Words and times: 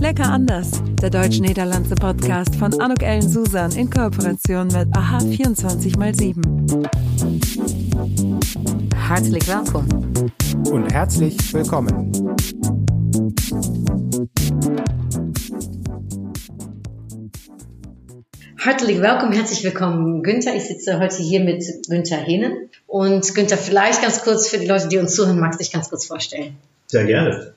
Lecker 0.00 0.30
anders, 0.30 0.70
der 1.02 1.10
deutsch-niederlandse 1.10 1.94
Podcast 1.94 2.56
von 2.56 2.80
Anuk 2.80 3.02
Ellen 3.02 3.28
Susan 3.28 3.70
in 3.72 3.90
Kooperation 3.90 4.68
mit 4.68 4.88
AHA 4.96 5.18
24x7. 5.18 6.88
Hartelijk 8.96 9.46
welkom. 9.46 9.86
Und 10.70 10.90
herzlich 10.90 11.36
willkommen. 11.52 12.12
Hartelijk 18.58 19.02
welkom, 19.02 19.32
herzlich 19.32 19.62
willkommen, 19.64 20.22
Günther. 20.22 20.54
Ich 20.54 20.64
sitze 20.64 20.98
heute 20.98 21.22
hier 21.22 21.40
mit 21.40 21.62
Günther 21.90 22.16
Hehnen. 22.16 22.70
Und 22.86 23.34
Günther, 23.34 23.58
vielleicht 23.58 24.00
ganz 24.00 24.22
kurz 24.22 24.48
für 24.48 24.56
die 24.56 24.66
Leute, 24.66 24.88
die 24.88 24.96
uns 24.96 25.14
zuhören, 25.14 25.38
magst 25.38 25.60
du 25.60 25.62
dich 25.62 25.72
ganz 25.72 25.90
kurz 25.90 26.06
vorstellen? 26.06 26.56
Sehr 26.86 27.04
gerne. 27.04 27.52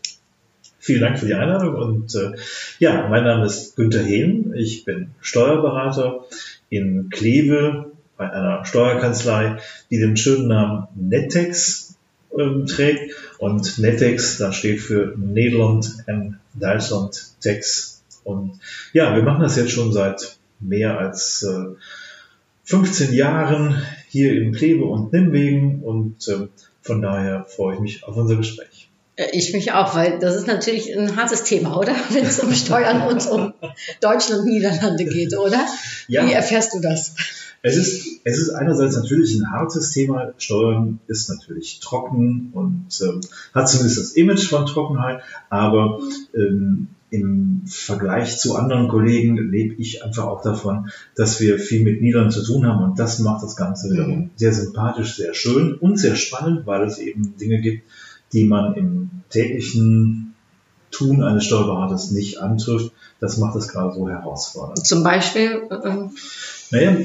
Vielen 0.84 1.00
Dank 1.00 1.18
für 1.18 1.28
die 1.28 1.34
Einladung. 1.34 1.76
Und 1.76 2.14
äh, 2.14 2.34
ja, 2.78 3.08
mein 3.08 3.24
Name 3.24 3.46
ist 3.46 3.78
Günther 3.78 4.04
Hehn. 4.04 4.54
Ich 4.54 4.84
bin 4.84 5.12
Steuerberater 5.22 6.26
in 6.70 7.10
Kleve 7.10 7.94
bei 8.18 8.30
einer 8.30 8.66
Steuerkanzlei, 8.66 9.60
die 9.90 10.00
den 10.00 10.18
schönen 10.18 10.50
Namen 10.50 10.88
Nettex 10.94 11.96
ähm, 12.38 12.66
trägt. 12.66 13.16
Und 13.38 13.80
Nettex, 13.80 14.38
das 14.40 14.58
steht 14.58 14.82
für 14.82 15.16
Nederland 15.18 16.04
und 16.06 16.38
Deutschland 16.54 17.28
Tax. 17.42 18.04
Und 18.26 18.60
ja, 18.92 19.16
wir 19.16 19.24
machen 19.24 19.42
das 19.42 19.56
jetzt 19.56 19.72
schon 19.72 19.94
seit 19.94 20.38
mehr 20.60 21.00
als 21.00 21.44
äh, 21.44 21.76
15 22.66 23.14
Jahren 23.14 23.82
hier 24.10 24.34
in 24.34 24.52
Kleve 24.52 24.84
und 24.84 25.14
Nimwegen 25.14 25.82
und 25.82 26.28
äh, 26.28 26.48
von 26.82 27.02
daher 27.02 27.46
freue 27.46 27.76
ich 27.76 27.80
mich 27.80 28.04
auf 28.04 28.18
unser 28.18 28.36
Gespräch. 28.36 28.90
Äh, 29.16 29.28
Ich 29.34 29.54
mich 29.54 29.72
auch, 29.72 29.96
weil 29.96 30.20
das 30.20 30.36
ist 30.36 30.48
natürlich 30.48 30.96
ein 30.96 31.16
hartes 31.16 31.44
Thema, 31.44 31.78
oder? 31.78 31.96
Wenn 32.10 32.26
es 32.26 32.40
um 32.40 32.54
Steuern 32.54 33.08
und 33.08 33.26
um 33.28 33.54
Deutschland 34.02 34.42
und 34.42 34.48
Niederlande 34.48 35.06
geht, 35.06 35.38
oder? 35.38 35.66
Ja. 36.08 36.26
Wie 36.26 36.34
erfährst 36.34 36.74
du 36.74 36.80
das? 36.80 37.16
Es 37.66 37.78
ist, 37.78 38.20
es 38.26 38.40
ist 38.40 38.50
einerseits 38.50 38.98
natürlich 38.98 39.36
ein 39.36 39.50
hartes 39.50 39.92
Thema. 39.92 40.34
Steuern 40.38 41.00
ist 41.08 41.30
natürlich 41.30 41.80
trocken 41.80 42.50
und 42.54 42.88
ähm, 43.02 43.22
hat 43.54 43.70
zumindest 43.70 44.00
das 44.00 44.12
Image 44.14 44.50
von 44.50 44.66
Trockenheit, 44.66 45.22
aber 45.50 46.02
ähm, 46.36 46.90
im 47.10 47.62
Vergleich 47.68 48.38
zu 48.40 48.56
anderen 48.56 48.88
Kollegen 48.88 49.38
lebe 49.38 49.76
ich 49.76 50.04
einfach 50.04 50.26
auch 50.26 50.42
davon, 50.42 50.90
dass 51.16 51.40
wir 51.40 51.60
viel 51.60 51.84
mit 51.84 52.02
Niederlanden 52.02 52.34
zu 52.34 52.44
tun 52.44 52.66
haben 52.66 52.84
und 52.84 53.00
das 53.00 53.20
macht 53.20 53.44
das 53.44 53.56
Ganze 53.56 53.92
wiederum 53.92 54.32
sehr 54.36 54.52
sympathisch, 54.52 55.16
sehr 55.16 55.36
schön 55.36 55.76
und 55.76 55.98
sehr 55.98 56.16
spannend, 56.16 56.66
weil 56.66 56.84
es 56.84 56.98
eben 56.98 57.38
Dinge 57.38 57.62
gibt, 57.62 57.84
die 58.34 58.46
man 58.46 58.74
im 58.76 59.10
täglichen 59.30 60.34
Tun 60.92 61.24
eines 61.24 61.46
Steuerberaters 61.46 62.12
nicht 62.12 62.40
antrifft. 62.40 62.92
Das 63.20 63.38
macht 63.38 63.56
es 63.56 63.68
gerade 63.68 63.96
so 63.96 64.10
herausfordernd. 64.10 64.86
Zum 64.86 65.04
Beispiel, 65.04 65.62
äh, 65.70 65.96
Naja, 66.72 66.98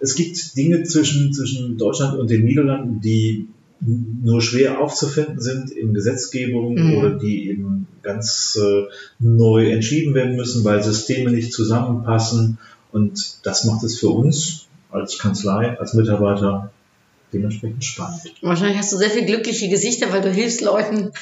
es 0.00 0.14
gibt 0.14 0.56
Dinge 0.56 0.82
zwischen, 0.82 1.32
zwischen 1.32 1.78
Deutschland 1.78 2.18
und 2.18 2.28
den 2.30 2.44
Niederlanden, 2.44 3.00
die 3.00 3.48
nur 3.80 4.42
schwer 4.42 4.80
aufzufinden 4.80 5.40
sind 5.40 5.70
in 5.70 5.94
Gesetzgebung 5.94 6.74
Mhm. 6.74 6.94
oder 6.98 7.10
die 7.18 7.48
eben 7.48 7.86
ganz 8.02 8.58
äh, 8.60 8.82
neu 9.18 9.70
entschieden 9.70 10.12
werden 10.14 10.36
müssen, 10.36 10.64
weil 10.64 10.82
Systeme 10.82 11.30
nicht 11.30 11.52
zusammenpassen. 11.52 12.58
Und 12.92 13.38
das 13.44 13.64
macht 13.64 13.82
es 13.84 13.98
für 13.98 14.10
uns 14.10 14.66
als 14.90 15.18
Kanzlei, 15.18 15.78
als 15.78 15.94
Mitarbeiter 15.94 16.72
dementsprechend 17.32 17.84
spannend. 17.84 18.20
wahrscheinlich 18.42 18.78
hast 18.78 18.92
du 18.92 18.96
sehr 18.96 19.10
viel 19.10 19.24
glückliche 19.24 19.68
Gesichter, 19.68 20.12
weil 20.12 20.20
du 20.22 20.30
hilfst 20.30 20.60
Leuten, 20.60 21.12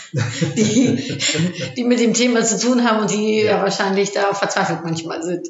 die, 0.56 1.18
die 1.76 1.84
mit 1.84 2.00
dem 2.00 2.14
Thema 2.14 2.42
zu 2.44 2.58
tun 2.58 2.84
haben 2.84 3.00
und 3.02 3.10
die 3.10 3.42
ja. 3.42 3.62
Wahrscheinlich 3.62 4.12
da 4.12 4.32
verzweifelt 4.34 4.80
manchmal 4.84 5.22
sind. 5.22 5.48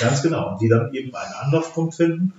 Ganz 0.00 0.22
genau. 0.22 0.52
Und 0.52 0.60
die 0.60 0.68
dann 0.68 0.92
eben 0.94 1.14
einen 1.14 1.32
Anlaufpunkt 1.44 1.94
finden. 1.94 2.32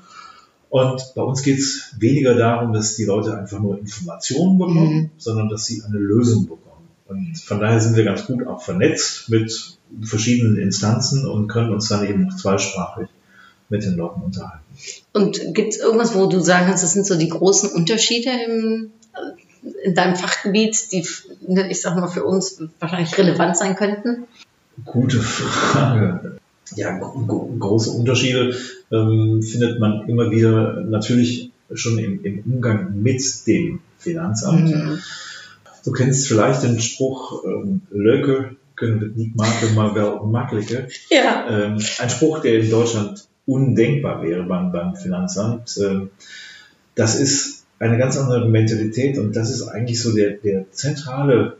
Und 0.69 1.01
bei 1.15 1.21
uns 1.21 1.43
geht 1.43 1.59
es 1.59 1.93
weniger 1.97 2.35
darum, 2.35 2.73
dass 2.73 2.95
die 2.95 3.05
Leute 3.05 3.37
einfach 3.37 3.59
nur 3.59 3.79
Informationen 3.79 4.57
bekommen, 4.57 4.93
Mhm. 4.95 5.09
sondern 5.17 5.49
dass 5.49 5.65
sie 5.65 5.81
eine 5.83 5.97
Lösung 5.97 6.43
bekommen. 6.43 6.87
Und 7.07 7.37
von 7.39 7.59
daher 7.61 7.79
sind 7.79 7.95
wir 7.95 8.03
ganz 8.03 8.25
gut 8.25 8.45
auch 8.45 8.61
vernetzt 8.61 9.29
mit 9.29 9.77
verschiedenen 10.01 10.57
Instanzen 10.57 11.25
und 11.25 11.47
können 11.47 11.71
uns 11.71 11.87
dann 11.87 12.05
eben 12.05 12.23
noch 12.27 12.35
zweisprachig 12.35 13.07
mit 13.69 13.83
den 13.83 13.95
Leuten 13.95 14.21
unterhalten. 14.21 14.63
Und 15.13 15.53
gibt 15.53 15.73
es 15.73 15.79
irgendwas, 15.79 16.15
wo 16.15 16.27
du 16.27 16.39
sagen 16.39 16.67
kannst, 16.67 16.83
das 16.83 16.93
sind 16.93 17.05
so 17.05 17.17
die 17.17 17.29
großen 17.29 17.69
Unterschiede 17.71 18.29
im, 18.45 18.91
in 19.83 19.95
deinem 19.95 20.15
Fachgebiet, 20.15 20.91
die, 20.91 21.05
ich 21.69 21.81
sag 21.81 21.95
mal, 21.95 22.07
für 22.07 22.23
uns 22.23 22.61
wahrscheinlich 22.79 23.17
relevant 23.17 23.57
sein 23.57 23.75
könnten? 23.75 24.27
Gute 24.85 25.19
Frage. 25.19 26.37
Ja, 26.75 26.97
gro 26.97 27.25
gro 27.25 27.55
große 27.57 27.91
Unterschiede 27.91 28.55
ähm, 28.91 29.41
findet 29.41 29.79
man 29.79 30.07
immer 30.09 30.31
wieder 30.31 30.81
natürlich 30.81 31.51
schon 31.73 31.97
im, 31.97 32.23
im 32.23 32.43
Umgang 32.45 33.01
mit 33.01 33.21
dem 33.47 33.79
Finanzamt. 33.97 34.69
Mhm. 34.69 34.99
Du 35.85 35.91
kennst 35.91 36.27
vielleicht 36.27 36.63
den 36.63 36.79
Spruch, 36.81 37.43
ähm, 37.45 37.81
Leuke 37.89 38.57
können 38.75 39.01
wir 39.01 39.07
nicht 39.07 39.35
maken, 39.35 39.73
maar 39.75 39.95
wel 39.95 40.19
makkelijker. 40.25 40.87
Ja. 41.09 41.47
Ähm, 41.49 41.79
ein 41.99 42.09
Spruch, 42.09 42.41
der 42.41 42.59
in 42.59 42.69
Deutschland 42.69 43.27
undenkbar 43.47 44.21
wäre 44.21 44.43
beim, 44.43 44.71
beim 44.71 44.95
Finanzamt. 44.95 45.79
Ähm, 45.81 46.11
das 46.93 47.19
ist 47.19 47.65
eine 47.79 47.97
ganz 47.97 48.17
andere 48.17 48.47
Mentalität 48.49 49.17
und 49.17 49.35
das 49.35 49.49
ist 49.49 49.67
eigentlich 49.67 50.01
so 50.01 50.13
der, 50.15 50.31
der 50.31 50.71
zentrale 50.71 51.57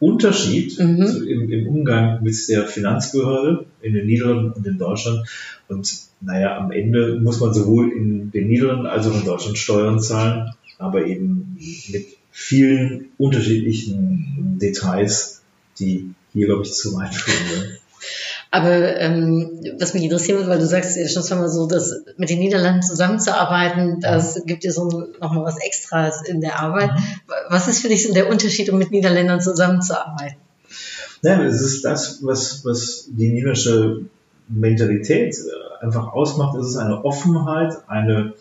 Unterschied 0.00 0.78
Mhm. 0.78 1.06
zu, 1.06 1.28
im, 1.28 1.50
im 1.50 1.66
Umgang 1.66 2.22
mit 2.22 2.36
der 2.48 2.66
Finanzbehörde 2.66 3.66
in 3.82 3.94
den 3.94 4.06
Niederlanden 4.06 4.52
und 4.52 4.66
in 4.66 4.78
Deutschland. 4.78 5.26
Und 5.68 5.92
naja, 6.20 6.58
am 6.58 6.70
Ende 6.70 7.18
muss 7.20 7.40
man 7.40 7.54
sowohl 7.54 7.92
in 7.92 8.30
den 8.30 8.48
Niederlanden 8.48 8.86
als 8.86 9.06
auch 9.06 9.18
in 9.18 9.24
Deutschland 9.24 9.56
Steuern 9.58 10.00
zahlen, 10.00 10.52
aber 10.78 11.06
eben 11.06 11.56
mit 11.90 12.06
vielen 12.30 13.06
unterschiedlichen 13.16 14.58
Details, 14.60 15.42
die 15.78 16.10
hier, 16.32 16.46
glaube 16.46 16.64
ich, 16.64 16.72
zu 16.72 16.94
weit 16.94 17.14
führen. 17.14 17.78
Aber 18.54 19.00
ähm, 19.00 19.50
was 19.80 19.94
mich 19.94 20.04
interessieren 20.04 20.38
würde, 20.38 20.50
weil 20.50 20.58
du 20.60 20.66
sagst 20.66 20.96
ja 20.96 21.08
schon 21.08 21.24
zweimal 21.24 21.48
so, 21.48 21.66
dass 21.66 21.92
mit 22.16 22.30
den 22.30 22.38
Niederlanden 22.38 22.82
zusammenzuarbeiten, 22.82 23.98
das 24.00 24.40
gibt 24.46 24.62
dir 24.62 24.70
so 24.70 25.08
nochmal 25.20 25.44
was 25.44 25.58
Extras 25.58 26.22
in 26.24 26.40
der 26.40 26.60
Arbeit. 26.60 26.90
Was 27.48 27.66
ist 27.66 27.80
für 27.80 27.88
dich 27.88 28.06
so 28.06 28.14
der 28.14 28.28
Unterschied, 28.28 28.70
um 28.70 28.78
mit 28.78 28.92
Niederländern 28.92 29.40
zusammenzuarbeiten? 29.40 30.36
Ja, 31.22 31.42
es 31.42 31.60
ist 31.62 31.84
das, 31.84 32.20
was, 32.22 32.64
was 32.64 33.08
die 33.08 33.30
niederländische 33.30 34.02
Mentalität 34.46 35.34
äh, 35.34 35.84
einfach 35.84 36.12
ausmacht. 36.12 36.56
Es 36.56 36.68
ist 36.68 36.76
eine 36.76 37.04
Offenheit, 37.04 37.74
eine, 37.88 38.34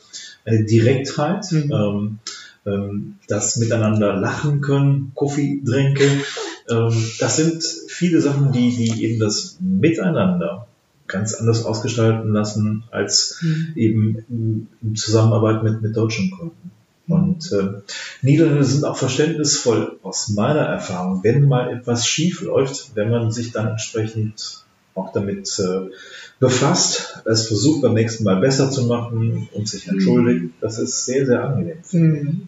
eine 0.46 0.64
Direktheit, 0.64 1.52
Mhm. 1.52 1.72
ähm, 1.72 2.20
ähm, 2.66 3.16
das 3.28 3.58
Miteinander 3.58 4.14
lachen 4.16 4.62
können, 4.62 5.12
Kaffee 5.18 5.60
trinken. 5.66 6.22
Ähm, 6.70 6.94
das 7.20 7.36
sind 7.38 7.64
viele 7.88 8.22
Sachen, 8.22 8.52
die, 8.52 8.76
die 8.76 9.04
eben 9.04 9.20
das 9.20 9.58
Miteinander 9.60 10.68
ganz 11.08 11.34
anders 11.36 11.66
ausgestalten 11.66 12.32
lassen 12.32 12.84
als 12.92 13.44
eben 13.76 14.68
in, 14.82 14.96
Zusammenarbeit 14.96 15.64
mit, 15.64 15.82
mit 15.82 15.96
deutschen 15.96 16.32
Kunden. 16.32 16.72
Und 17.08 17.52
äh, 17.52 17.82
Niederländer 18.22 18.64
sind 18.64 18.86
auch 18.86 18.96
verständnisvoll 18.96 19.98
aus 20.04 20.30
meiner 20.30 20.62
Erfahrung, 20.62 21.22
wenn 21.24 21.48
mal 21.48 21.70
etwas 21.70 22.08
schief 22.08 22.42
läuft, 22.42 22.96
wenn 22.96 23.12
man 23.12 23.32
sich 23.32 23.52
dann 23.52 23.68
entsprechend 23.68 24.64
auch 24.96 25.12
damit 25.12 25.60
äh, 25.60 25.90
befasst, 26.40 27.22
es 27.26 27.48
versucht 27.48 27.82
beim 27.82 27.94
nächsten 27.94 28.24
Mal 28.24 28.40
besser 28.40 28.72
zu 28.72 28.86
machen 28.86 29.50
und 29.54 29.68
sich 29.68 29.88
entschuldigt. 29.88 30.54
Das 30.62 30.80
ist 30.80 31.06
sehr, 31.06 31.26
sehr 31.26 31.44
angenehm. 31.44 31.78
Mhm. 31.92 32.48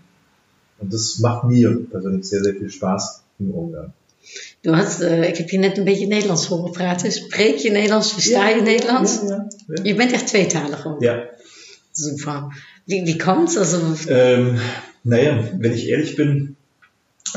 Und 0.80 0.94
das 0.94 1.20
macht 1.20 1.46
mir 1.46 1.76
persönlich 1.90 2.26
sehr, 2.26 2.44
sehr 2.44 2.54
viel 2.54 2.70
Spaß 2.70 3.24
im 3.40 3.52
Umgang. 3.52 3.94
Du 4.62 4.76
hast, 4.76 5.02
äh, 5.02 5.28
ik 5.28 5.38
heb 5.38 5.50
je 5.50 5.58
net 5.58 5.78
een 5.78 5.84
beetje 5.84 6.08
Nederlands 6.08 6.46
horen 6.48 6.72
praten. 6.72 7.12
Spreek 7.12 7.58
je 7.58 7.72
Nederlands? 7.72 8.14
Versta 8.14 8.50
je 8.50 8.62
Nederlands? 8.62 9.20
Ja, 9.28 9.48
ja, 9.68 9.84
Je 9.84 9.96
bent 9.96 10.12
echt 10.12 10.28
tweetalig 10.28 10.86
ook. 10.86 11.02
ja. 11.02 11.24
Super. 11.92 12.44
Wie, 12.86 13.04
wie 13.06 13.16
kommt's? 13.18 13.58
Also, 13.58 13.78
Ähm, 14.08 14.60
naja, 15.04 15.40
wenn 15.60 15.74
ich 15.74 15.88
ehrlich 15.88 16.16
bin, 16.16 16.56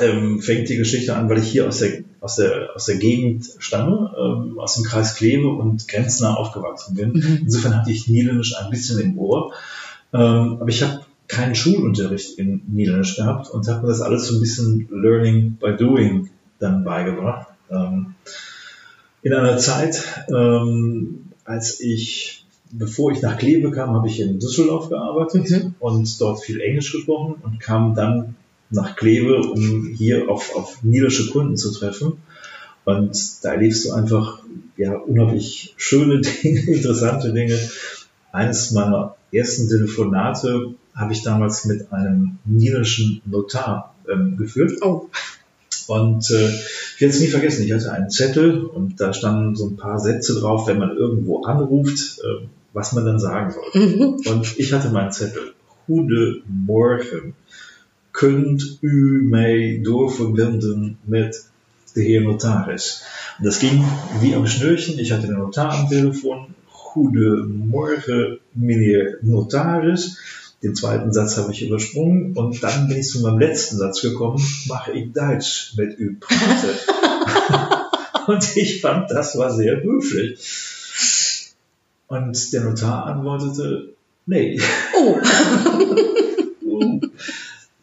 ähm, 0.01 0.41
fängt 0.43 0.69
die 0.69 0.77
Geschichte 0.77 1.15
an, 1.15 1.29
weil 1.29 1.39
ich 1.39 1.49
hier 1.49 1.67
aus 1.69 1.79
der, 1.79 2.03
aus 2.21 2.37
der, 2.37 2.69
aus 2.75 2.87
der 2.87 2.97
Gegend 2.97 3.47
stamme, 3.59 4.11
ähm, 4.19 4.59
aus 4.59 4.75
dem 4.75 4.85
Kreis 4.85 5.15
Kleve 5.15 5.49
und 5.49 5.87
grenznah 5.89 6.35
aufgewachsen 6.35 6.95
bin. 6.97 7.13
Mhm. 7.13 7.39
Insofern 7.45 7.77
hatte 7.77 7.91
ich 7.93 8.09
Niederländisch 8.09 8.57
ein 8.57 8.71
bisschen 8.71 8.99
im 9.01 9.19
Ohr. 9.19 9.53
Ähm, 10.13 10.59
aber 10.61 10.69
ich 10.69 10.83
habe 10.83 11.01
keinen 11.29 11.55
Schulunterricht 11.55 12.39
in 12.39 12.63
Niederländisch 12.67 13.17
gehabt 13.17 13.51
und 13.51 13.69
habe 13.69 13.83
mir 13.83 13.89
das 13.89 14.01
alles 14.01 14.27
so 14.27 14.35
ein 14.37 14.41
bisschen 14.41 14.89
Learning 14.91 15.57
by 15.61 15.77
Doing 15.77 16.31
dann 16.59 16.85
beigebracht. 16.85 17.49
Ähm, 17.71 18.15
in 19.23 19.35
einer 19.35 19.59
Zeit, 19.59 20.03
ähm, 20.35 21.31
als 21.45 21.81
ich, 21.81 22.45
bevor 22.71 23.13
ich 23.13 23.23
nach 23.23 23.39
Kleve 23.39 23.71
kam, 23.71 23.95
habe 23.95 24.09
ich 24.09 24.21
in 24.21 24.39
Düsseldorf 24.39 24.89
gearbeitet 24.89 25.51
Mhm. 25.51 25.75
und 25.81 26.21
dort 26.21 26.43
viel 26.43 26.61
Englisch 26.61 26.93
gesprochen 26.93 27.37
und 27.43 27.61
kam 27.61 27.95
dann 27.95 28.37
nach 28.71 28.97
Kleve, 28.97 29.41
um 29.41 29.87
hier 29.97 30.29
auf, 30.29 30.55
auf 30.55 30.83
niederländische 30.83 31.31
Kunden 31.31 31.57
zu 31.57 31.73
treffen. 31.73 32.19
Und 32.85 33.45
da 33.45 33.53
erlebst 33.53 33.85
du 33.85 33.93
einfach 33.93 34.41
ja 34.77 34.97
unheimlich 34.97 35.75
schöne 35.77 36.21
Dinge, 36.43 36.61
interessante 36.61 37.33
Dinge. 37.33 37.59
Eines 38.33 38.71
meiner 38.73 39.17
ersten 39.33 39.69
Telefonate 39.69 40.75
habe 40.95 41.13
ich 41.13 41.23
damals 41.23 41.65
mit 41.65 41.93
einem 41.93 42.39
niederländischen 42.45 43.23
Notar 43.25 43.95
ähm, 44.11 44.37
geführt. 44.37 44.83
Oh. 44.83 45.09
Und 45.87 46.31
äh, 46.31 46.49
ich 46.51 47.01
werde 47.01 47.15
es 47.15 47.21
nie 47.21 47.29
vergessen, 47.29 47.65
ich 47.65 47.73
hatte 47.73 47.93
einen 47.93 48.11
Zettel 48.11 48.65
und 48.65 49.01
da 49.01 49.15
standen 49.15 49.57
so 49.57 49.69
ein 49.69 49.77
paar 49.77 49.99
Sätze 49.99 50.39
drauf, 50.39 50.67
wenn 50.67 50.79
man 50.79 50.95
irgendwo 50.97 51.43
anruft, 51.45 52.19
äh, 52.19 52.47
was 52.75 52.93
man 52.93 53.07
dann 53.07 53.19
sagen 53.19 53.53
soll. 53.53 53.83
Mhm. 53.83 54.03
Und 54.27 54.59
ich 54.59 54.73
hatte 54.73 54.91
meinen 54.91 55.13
Zettel. 55.13 55.55
Goedemorgen. 55.87 57.35
Kunt 58.13 58.79
u 58.83 59.23
mij 59.23 59.81
doorverbinden 59.83 60.99
met 61.05 61.49
de 61.93 62.03
heer 62.03 62.21
Notaris? 62.21 63.05
Und 63.39 63.47
das 63.47 63.59
ging 63.59 63.85
wie 64.21 64.35
am 64.35 64.47
Schnürchen. 64.47 64.99
Ich 64.99 65.13
hatte 65.13 65.27
den 65.27 65.39
Notar 65.39 65.73
am 65.73 65.89
Telefon. 65.89 66.55
Goedemorgen, 66.93 68.39
meneer 68.53 69.17
Notaris. 69.23 70.19
Den 70.63 70.75
zweiten 70.75 71.13
Satz 71.13 71.37
habe 71.37 71.53
ich 71.53 71.63
übersprungen 71.63 72.37
und 72.37 72.63
dann 72.63 72.89
bin 72.89 72.99
ich 72.99 73.09
zu 73.09 73.21
meinem 73.21 73.39
letzten 73.39 73.77
Satz 73.77 74.01
gekommen. 74.01 74.45
Mache 74.67 74.93
ich 74.93 75.13
Deutsch 75.13 75.75
mit 75.77 75.99
u 76.01 76.15
praten? 76.21 77.79
und 78.27 78.57
ich 78.57 78.81
fand, 78.81 79.11
das 79.11 79.39
war 79.39 79.53
sehr 79.53 79.83
höflich. 79.83 81.55
Und 82.09 82.53
der 82.53 82.63
Notar 82.63 83.07
antwortete, 83.07 83.95
nee. 84.27 84.61
Oh. 86.71 87.01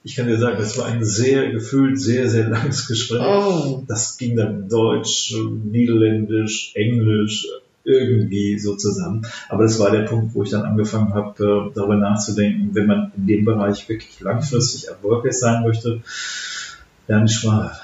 Ich 0.03 0.15
kann 0.15 0.27
dir 0.27 0.37
sagen, 0.37 0.57
das 0.59 0.77
war 0.77 0.85
ein 0.85 1.03
sehr 1.03 1.51
gefühlt 1.51 1.99
sehr, 1.99 2.29
sehr 2.29 2.47
langes 2.47 2.87
Gespräch. 2.87 3.21
Oh. 3.21 3.83
Das 3.87 4.17
ging 4.17 4.35
dann 4.35 4.69
Deutsch, 4.69 5.33
Niederländisch, 5.63 6.73
Englisch, 6.75 7.47
irgendwie 7.85 8.59
so 8.59 8.75
zusammen. 8.75 9.25
Aber 9.47 9.63
das 9.63 9.79
war 9.79 9.91
der 9.91 10.03
Punkt, 10.03 10.33
wo 10.35 10.43
ich 10.43 10.49
dann 10.49 10.63
angefangen 10.63 11.13
habe, 11.13 11.43
äh, 11.43 11.73
darüber 11.75 11.95
nachzudenken, 11.95 12.71
wenn 12.73 12.87
man 12.87 13.11
in 13.15 13.27
dem 13.27 13.45
Bereich 13.45 13.87
wirklich 13.87 14.19
langfristig 14.19 14.87
erfolgreich 14.87 15.37
sein 15.37 15.63
möchte, 15.63 16.01
die 17.07 17.27
Sprache. 17.27 17.79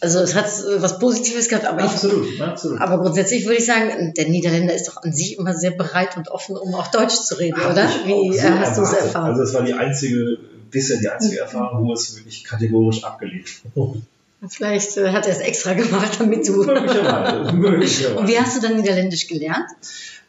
Also 0.00 0.20
es 0.20 0.34
hat 0.34 0.46
äh, 0.46 0.80
was 0.80 0.98
Positives 0.98 1.48
gehabt, 1.48 1.66
aber, 1.66 1.80
ich, 1.80 1.86
Absolut, 1.86 2.40
absolut. 2.40 2.80
aber 2.80 2.98
grundsätzlich 2.98 3.44
würde 3.46 3.58
ich 3.58 3.66
sagen, 3.66 4.14
der 4.16 4.28
Niederländer 4.28 4.74
ist 4.74 4.88
doch 4.88 5.02
an 5.02 5.12
sich 5.12 5.38
immer 5.38 5.54
sehr 5.54 5.72
bereit 5.72 6.16
und 6.16 6.28
offen, 6.28 6.56
um 6.56 6.74
auch 6.74 6.88
Deutsch 6.88 7.16
zu 7.16 7.38
reden, 7.38 7.60
Hab 7.60 7.72
oder? 7.72 7.88
Wie 8.04 8.36
so 8.36 8.46
äh, 8.46 8.50
hast 8.50 8.78
du 8.78 8.82
es 8.82 8.92
erfahren? 8.92 9.30
Also 9.30 9.42
es 9.42 9.54
war 9.54 9.62
die 9.62 9.74
einzige, 9.74 10.38
bisher 10.70 10.98
die 10.98 11.08
einzige 11.08 11.40
Erfahrung, 11.40 11.86
wo 11.86 11.92
es 11.92 12.16
wirklich 12.16 12.44
kategorisch 12.44 13.02
abgelehnt 13.02 13.48
wurde. 13.74 14.02
Vielleicht 14.46 14.96
äh, 14.96 15.10
hat 15.10 15.26
er 15.26 15.32
es 15.32 15.40
extra 15.40 15.72
gemacht, 15.74 16.18
damit 16.20 16.46
du. 16.46 16.64
Möglicherweise, 16.64 17.52
möglicherweise. 17.54 18.16
Und 18.18 18.28
wie 18.28 18.38
hast 18.38 18.56
du 18.56 18.66
dann 18.66 18.76
Niederländisch 18.76 19.26
gelernt? 19.26 19.66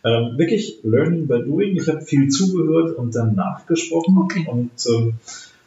Ähm, 0.04 0.38
wirklich 0.38 0.80
Learning 0.84 1.28
by 1.28 1.44
Doing. 1.44 1.76
Ich 1.76 1.88
habe 1.90 2.02
viel 2.02 2.30
zugehört 2.30 2.96
und 2.98 3.14
dann 3.16 3.36
nachgesprochen 3.36 4.18
Okay. 4.18 4.48
und 4.50 4.72
ähm, 4.88 5.14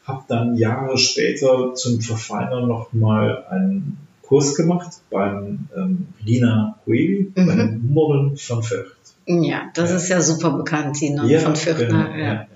habe 0.04 0.24
dann 0.28 0.56
Jahre 0.56 0.98
später 0.98 1.74
zum 1.74 2.00
Verfeinern 2.00 2.66
nochmal 2.66 3.44
einen 3.50 3.98
Kurs 4.22 4.54
gemacht 4.56 4.88
beim 5.10 5.68
ähm, 5.76 6.08
Lina 6.24 6.78
Huevi, 6.86 7.30
Mhm. 7.36 7.46
bei 7.46 7.78
Modern 7.92 8.36
von 8.36 8.62
Vught. 8.62 8.86
Ja, 9.26 9.70
das 9.74 9.90
Ja. 9.90 9.96
ist 9.96 10.08
ja 10.08 10.20
super 10.20 10.50
bekannt, 10.52 10.98
die 11.00 11.10
Nonne 11.10 11.38
von 11.38 11.54
Fürth. 11.54 11.78
genau, 11.78 11.98
ne? 11.98 12.10
ja, 12.10 12.16
ja. 12.16 12.24
ja, 12.24 12.32
ja. 12.34 12.46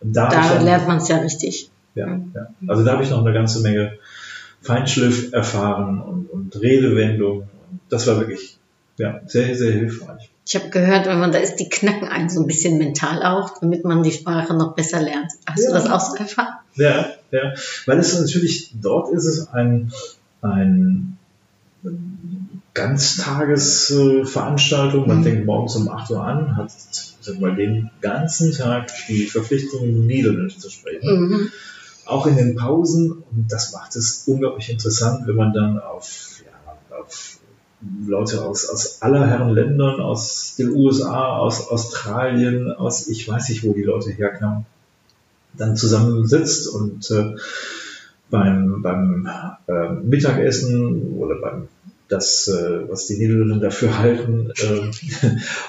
Da, 0.00 0.28
Da 0.28 0.60
lernt 0.62 0.88
man 0.88 0.96
es 0.96 1.08
ja 1.08 1.18
richtig. 1.18 1.70
ja, 1.94 2.06
ja. 2.34 2.48
Also 2.66 2.84
da 2.84 2.92
habe 2.94 3.02
ich 3.04 3.10
noch 3.10 3.24
eine 3.24 3.32
ganze 3.34 3.60
Menge 3.60 3.92
Feinschliff 4.68 5.32
erfahren 5.32 6.00
und, 6.02 6.30
und 6.30 6.60
Redewendungen. 6.60 7.48
Das 7.88 8.06
war 8.06 8.18
wirklich 8.20 8.58
ja, 8.98 9.20
sehr, 9.26 9.56
sehr 9.56 9.72
hilfreich. 9.72 10.28
Ich 10.46 10.54
habe 10.56 10.68
gehört, 10.68 11.06
wenn 11.06 11.18
man 11.18 11.32
da 11.32 11.38
ist, 11.38 11.56
die 11.56 11.70
knacken 11.70 12.06
einen 12.08 12.28
so 12.28 12.42
ein 12.42 12.46
bisschen 12.46 12.76
mental 12.76 13.22
auch, 13.22 13.58
damit 13.60 13.84
man 13.84 14.02
die 14.02 14.12
Sprache 14.12 14.52
noch 14.54 14.74
besser 14.74 15.00
lernt. 15.00 15.32
Hast 15.46 15.62
Ja. 15.64 15.68
du 15.68 15.74
das 15.74 15.88
auch 15.90 16.00
so 16.00 16.16
erfahren? 16.16 16.54
Ja, 16.74 17.06
ja. 17.30 17.54
Weil 17.86 17.98
es 17.98 18.18
natürlich, 18.18 18.72
dort 18.80 19.12
ist 19.14 19.24
es 19.24 19.48
ein, 19.52 19.90
ein 20.42 21.16
Ganztagesveranstaltung. 22.74 25.08
Man 25.08 25.20
Mhm. 25.20 25.24
fängt 25.24 25.46
morgens 25.46 25.76
um 25.76 25.88
8 25.88 26.10
Uhr 26.10 26.22
an, 26.22 26.56
hat 26.56 26.70
mal, 27.40 27.54
den 27.56 27.90
ganzen 28.00 28.52
Tag 28.52 28.90
die 29.08 29.24
Verpflichtung, 29.26 30.06
Niederländisch 30.06 30.58
zu 30.58 30.70
sprechen. 30.70 31.28
Mhm. 31.28 31.48
Auch 32.08 32.26
in 32.26 32.36
den 32.36 32.56
Pausen. 32.56 33.12
Und 33.12 33.46
das 33.50 33.72
macht 33.72 33.94
es 33.96 34.24
unglaublich 34.26 34.70
interessant, 34.70 35.26
wenn 35.26 35.36
man 35.36 35.52
dann 35.52 35.78
auf, 35.78 36.42
ja, 36.44 36.96
auf 36.98 37.38
Leute 38.06 38.44
aus, 38.44 38.68
aus 38.68 39.02
aller 39.02 39.26
Herren 39.26 39.50
Ländern, 39.50 40.00
aus 40.00 40.56
den 40.56 40.70
USA, 40.70 41.36
aus 41.38 41.68
Australien, 41.68 42.72
aus 42.72 43.08
ich 43.08 43.28
weiß 43.28 43.50
nicht, 43.50 43.64
wo 43.64 43.72
die 43.72 43.82
Leute 43.82 44.10
herkamen, 44.10 44.66
dann 45.56 45.76
zusammensitzt 45.76 46.68
und 46.68 47.10
äh, 47.10 47.36
beim, 48.30 48.82
beim 48.82 49.28
äh, 49.66 49.90
Mittagessen 49.90 51.14
oder 51.18 51.36
beim 51.40 51.68
das, 52.08 52.48
äh, 52.48 52.88
was 52.88 53.06
die 53.06 53.18
Niederländer 53.18 53.66
dafür 53.66 53.98
halten, 53.98 54.50
äh, 54.56 54.90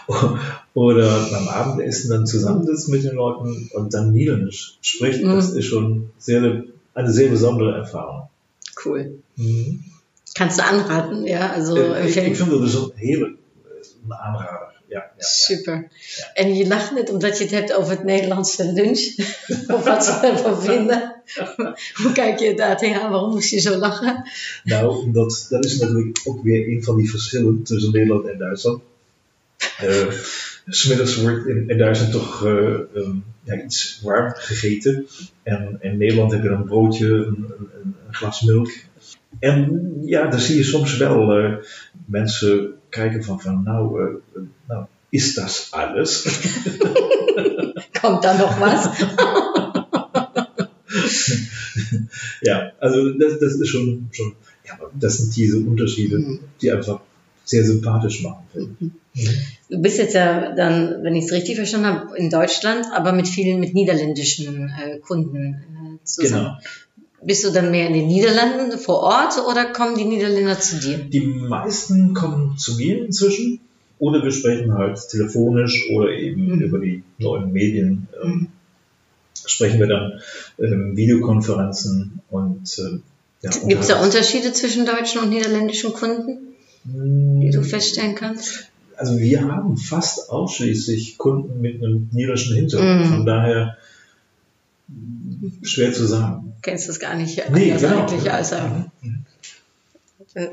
oder 0.80 1.28
beim 1.32 1.48
Abendessen 1.48 2.10
dann 2.10 2.26
zusammensitzt 2.26 2.88
mit 2.90 3.04
den 3.04 3.16
Leuten 3.16 3.70
und 3.74 3.94
dann 3.94 4.12
Niederländisch 4.12 4.78
spricht, 4.82 5.24
das 5.24 5.52
Mhm. 5.52 5.58
ist 5.60 5.66
schon 5.66 6.10
sehr, 6.18 6.64
eine 6.94 7.12
sehr 7.12 7.30
besondere 7.30 7.76
Erfahrung. 7.78 8.30
Cool. 8.86 9.02
Mhm. 9.36 9.84
Kannst 10.36 10.58
du 10.60 10.64
anraten, 10.64 11.26
ja? 11.28 11.52
Also 11.52 11.76
Äh, 11.76 12.02
empfehlen. 12.02 12.32
ik 12.32 12.36
vind 12.38 12.50
dat 12.52 12.62
een 12.74 12.92
hele 12.96 13.36
aanrader. 14.10 14.68
Ja, 14.88 15.00
ja, 15.00 15.12
ja. 15.18 15.24
Super. 15.26 15.88
En 16.34 16.56
je 16.56 16.68
lacht 16.68 16.92
net 16.94 17.10
omdat 17.10 17.38
je 17.38 17.44
het 17.44 17.54
hebt 17.54 17.74
over 17.74 17.92
het 17.92 18.04
Nederlandse 18.04 18.72
lunch. 18.74 19.02
of 19.76 19.84
wat 19.84 20.06
ze 20.06 20.12
ervan 20.12 20.62
vinden. 20.62 21.14
Hoe 22.04 22.12
kijk 22.14 22.40
je 22.40 22.54
daar 22.56 22.78
tegenaan? 22.78 23.12
Waarom 23.12 23.32
moest 23.32 23.50
je 23.50 23.60
zo 23.60 23.76
lachen? 23.78 24.24
Nou, 24.64 25.04
omdat, 25.04 25.46
dat 25.50 25.66
is 25.66 25.78
natuurlijk 25.80 26.20
ook 26.26 26.44
weer 26.44 26.68
een 26.68 26.84
van 26.84 26.96
die 26.98 27.10
verschillen 27.10 27.64
tussen 27.64 27.92
Nederland 27.92 28.28
en 28.28 28.38
Duitsland. 28.38 28.82
Eh 29.80 30.06
smiddags 30.68 31.16
wordt 31.22 31.48
in, 31.48 31.70
in 31.70 31.78
Duitsland 31.78 32.12
toch 32.12 32.46
eh, 32.46 32.74
ehm, 32.74 33.16
ja, 33.44 33.64
iets 33.64 34.00
warm 34.04 34.34
gegeten. 34.36 35.08
En 35.44 35.78
in 35.82 35.98
Nederland 35.98 36.32
heb 36.32 36.44
je 36.44 36.50
een 36.50 36.64
broodje, 36.66 37.08
een, 37.08 37.54
een, 37.60 37.96
een 38.08 38.14
glas 38.14 38.42
melk. 38.42 38.72
En 39.40 39.82
ja, 40.06 40.28
dan 40.28 40.40
zie 40.40 40.56
je 40.58 40.64
soms 40.64 40.98
wel 40.98 41.32
eh, 41.38 41.54
mensen 42.06 42.74
kijken 42.90 43.24
van, 43.24 43.42
van 43.42 43.64
nou, 43.64 44.02
eh, 44.02 44.42
nou, 44.68 44.86
is 45.10 45.34
dat 45.34 45.68
alles? 45.72 46.22
Kommt 48.02 48.22
da 48.24 48.38
noch 48.38 48.58
was? 48.60 48.90
ja, 52.42 52.74
also 52.80 53.18
das, 53.18 53.40
das 53.40 53.54
ist 53.54 53.68
schon, 53.70 54.08
schon 54.12 54.34
ja, 54.66 54.78
das 55.00 55.18
sind 55.18 55.36
diese 55.36 55.58
Unterschiede, 55.58 56.18
Mhm. 56.20 56.40
die 56.62 56.72
einfach 56.72 57.02
sehr 57.44 57.64
sympathisch 57.66 58.22
machen. 58.22 58.44
finde 58.52 58.76
ich. 58.80 58.92
Du 59.70 59.82
bist 59.82 59.98
jetzt 60.00 60.16
ja 60.16 60.56
dann, 60.56 61.04
wenn 61.04 61.16
ich 61.16 61.26
es 61.26 61.32
richtig 61.32 61.56
verstanden 61.56 61.88
habe, 61.88 62.18
in 62.18 62.30
Deutschland, 62.30 62.86
aber 62.94 63.12
mit 63.12 63.28
vielen, 63.28 63.60
mit 63.60 63.74
niederländischen 63.76 64.70
äh, 64.70 64.98
Kunden 65.00 66.00
äh, 66.02 66.06
zusammen. 66.06 66.46
Genau. 66.46 66.58
Bist 67.22 67.44
du 67.44 67.52
dann 67.52 67.70
mehr 67.70 67.88
in 67.88 67.94
den 67.94 68.08
Niederlanden 68.08 68.78
vor 68.80 69.02
Ort 69.02 69.34
oder 69.46 69.66
kommen 69.66 69.98
die 69.98 70.06
Niederländer 70.06 70.58
zu 70.60 70.80
dir? 70.80 70.98
Die 71.00 71.20
meisten 71.22 72.14
kommen 72.14 72.58
zu 72.58 72.78
mir 72.78 73.06
inzwischen 73.06 73.60
oder 74.00 74.24
wir 74.24 74.32
sprechen 74.32 74.74
halt 74.74 74.98
telefonisch 75.10 75.90
oder 75.94 76.10
eben 76.12 76.56
Mhm. 76.56 76.62
über 76.62 76.80
die 76.80 77.04
neuen 77.18 77.52
Medien. 77.52 78.08
Ähm, 78.24 78.30
Mhm. 78.30 78.48
Sprechen 79.46 79.80
wir 79.80 79.88
dann 79.88 80.22
ähm, 80.60 80.96
Videokonferenzen 80.98 82.20
und 82.30 82.78
ähm, 82.80 83.04
ja, 83.42 83.52
Gibt 83.68 83.82
es 83.82 83.88
da 83.88 84.02
Unterschiede 84.04 84.52
zwischen 84.52 84.86
deutschen 84.86 85.22
und 85.22 85.30
niederländischen 85.30 85.94
Kunden, 85.94 86.56
die 86.84 87.50
du 87.52 87.64
feststellen 87.64 88.16
kannst? 88.16 88.70
Also 89.00 89.18
wir 89.18 89.42
haben 89.42 89.78
fast 89.78 90.30
ausschließlich 90.30 91.18
Kunden 91.18 91.62
mit 91.62 91.76
einem 91.82 92.10
niederländischen 92.12 92.56
Hintergrund. 92.56 93.06
Mhm. 93.06 93.06
Von 93.06 93.26
daher 93.26 93.78
schwer 95.64 95.94
zu 95.94 96.06
sagen. 96.06 96.54
Kennst 96.62 96.86
du 96.86 96.90
das 96.90 97.00
gar 97.00 97.16
nicht 97.16 97.50
Nee, 97.52 97.72
genau. 97.72 98.02
eigentlich 98.02 98.32
als 98.32 98.52
Mhm. 98.52 99.26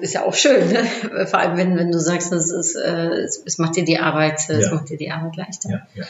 ist 0.01 0.15
ja 0.15 0.25
auch 0.25 0.35
schön, 0.35 0.69
ne? 0.69 1.27
vor 1.27 1.39
allem 1.41 1.57
wenn, 1.57 1.77
wenn 1.77 1.91
du 1.91 1.99
sagst, 1.99 2.33
es, 2.33 2.51
ist, 2.51 2.77
äh, 2.77 3.09
es, 3.45 3.59
macht 3.59 3.77
dir 3.77 3.85
die 3.85 3.99
Arbeit, 3.99 4.49
äh, 4.49 4.55
es 4.55 4.67
Ja. 4.67 4.75
macht 4.75 4.89
dir 4.89 4.97
die 4.97 5.11
Arbeit 5.11 5.37
leichter. 5.37 5.71
Ja, 5.71 5.87
ja. 5.95 6.05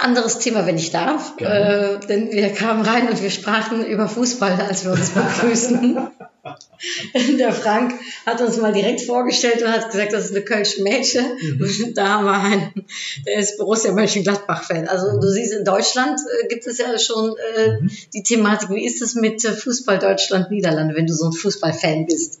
Anderes 0.00 0.38
Thema, 0.38 0.66
wenn 0.66 0.76
ich 0.76 0.90
darf, 0.90 1.34
äh, 1.38 1.98
denn 2.08 2.30
wir 2.30 2.48
kamen 2.50 2.82
rein 2.82 3.08
und 3.08 3.22
wir 3.22 3.30
sprachen 3.30 3.84
über 3.86 4.08
Fußball, 4.08 4.60
als 4.68 4.84
wir 4.84 4.92
uns 4.92 5.10
begrüßen. 5.10 5.98
Der 7.38 7.52
Frank 7.52 7.94
hat 8.24 8.40
uns 8.40 8.56
mal 8.58 8.72
direkt 8.72 9.00
vorgestellt 9.00 9.62
und 9.62 9.72
hat 9.72 9.90
gesagt, 9.90 10.12
das 10.12 10.26
ist 10.26 10.30
eine 10.30 10.42
Kölsche 10.44 10.82
Mädchen. 10.82 11.24
Mhm. 11.40 11.94
Da 11.94 12.08
haben 12.08 12.24
wir 12.24 12.34
einen, 12.34 12.86
der 13.26 13.38
ist 13.40 13.58
Borussia 13.58 13.92
Mönchengladbach-Fan. 13.92 14.86
Also 14.86 15.18
du 15.18 15.28
siehst, 15.28 15.52
in 15.52 15.64
Deutschland 15.64 16.20
äh, 16.20 16.46
gibt 16.48 16.66
es 16.66 16.78
ja 16.78 16.98
schon 16.98 17.34
äh, 17.56 17.80
Mhm. 17.80 17.90
die 18.14 18.22
Thematik, 18.22 18.70
wie 18.70 18.84
ist 18.86 19.02
es 19.02 19.14
mit 19.14 19.44
äh, 19.44 19.52
Fußball 19.52 19.98
Deutschland-Niederlande, 19.98 20.94
wenn 20.94 21.06
du 21.06 21.14
so 21.14 21.26
ein 21.26 21.32
Fußballfan 21.32 22.06
bist? 22.06 22.40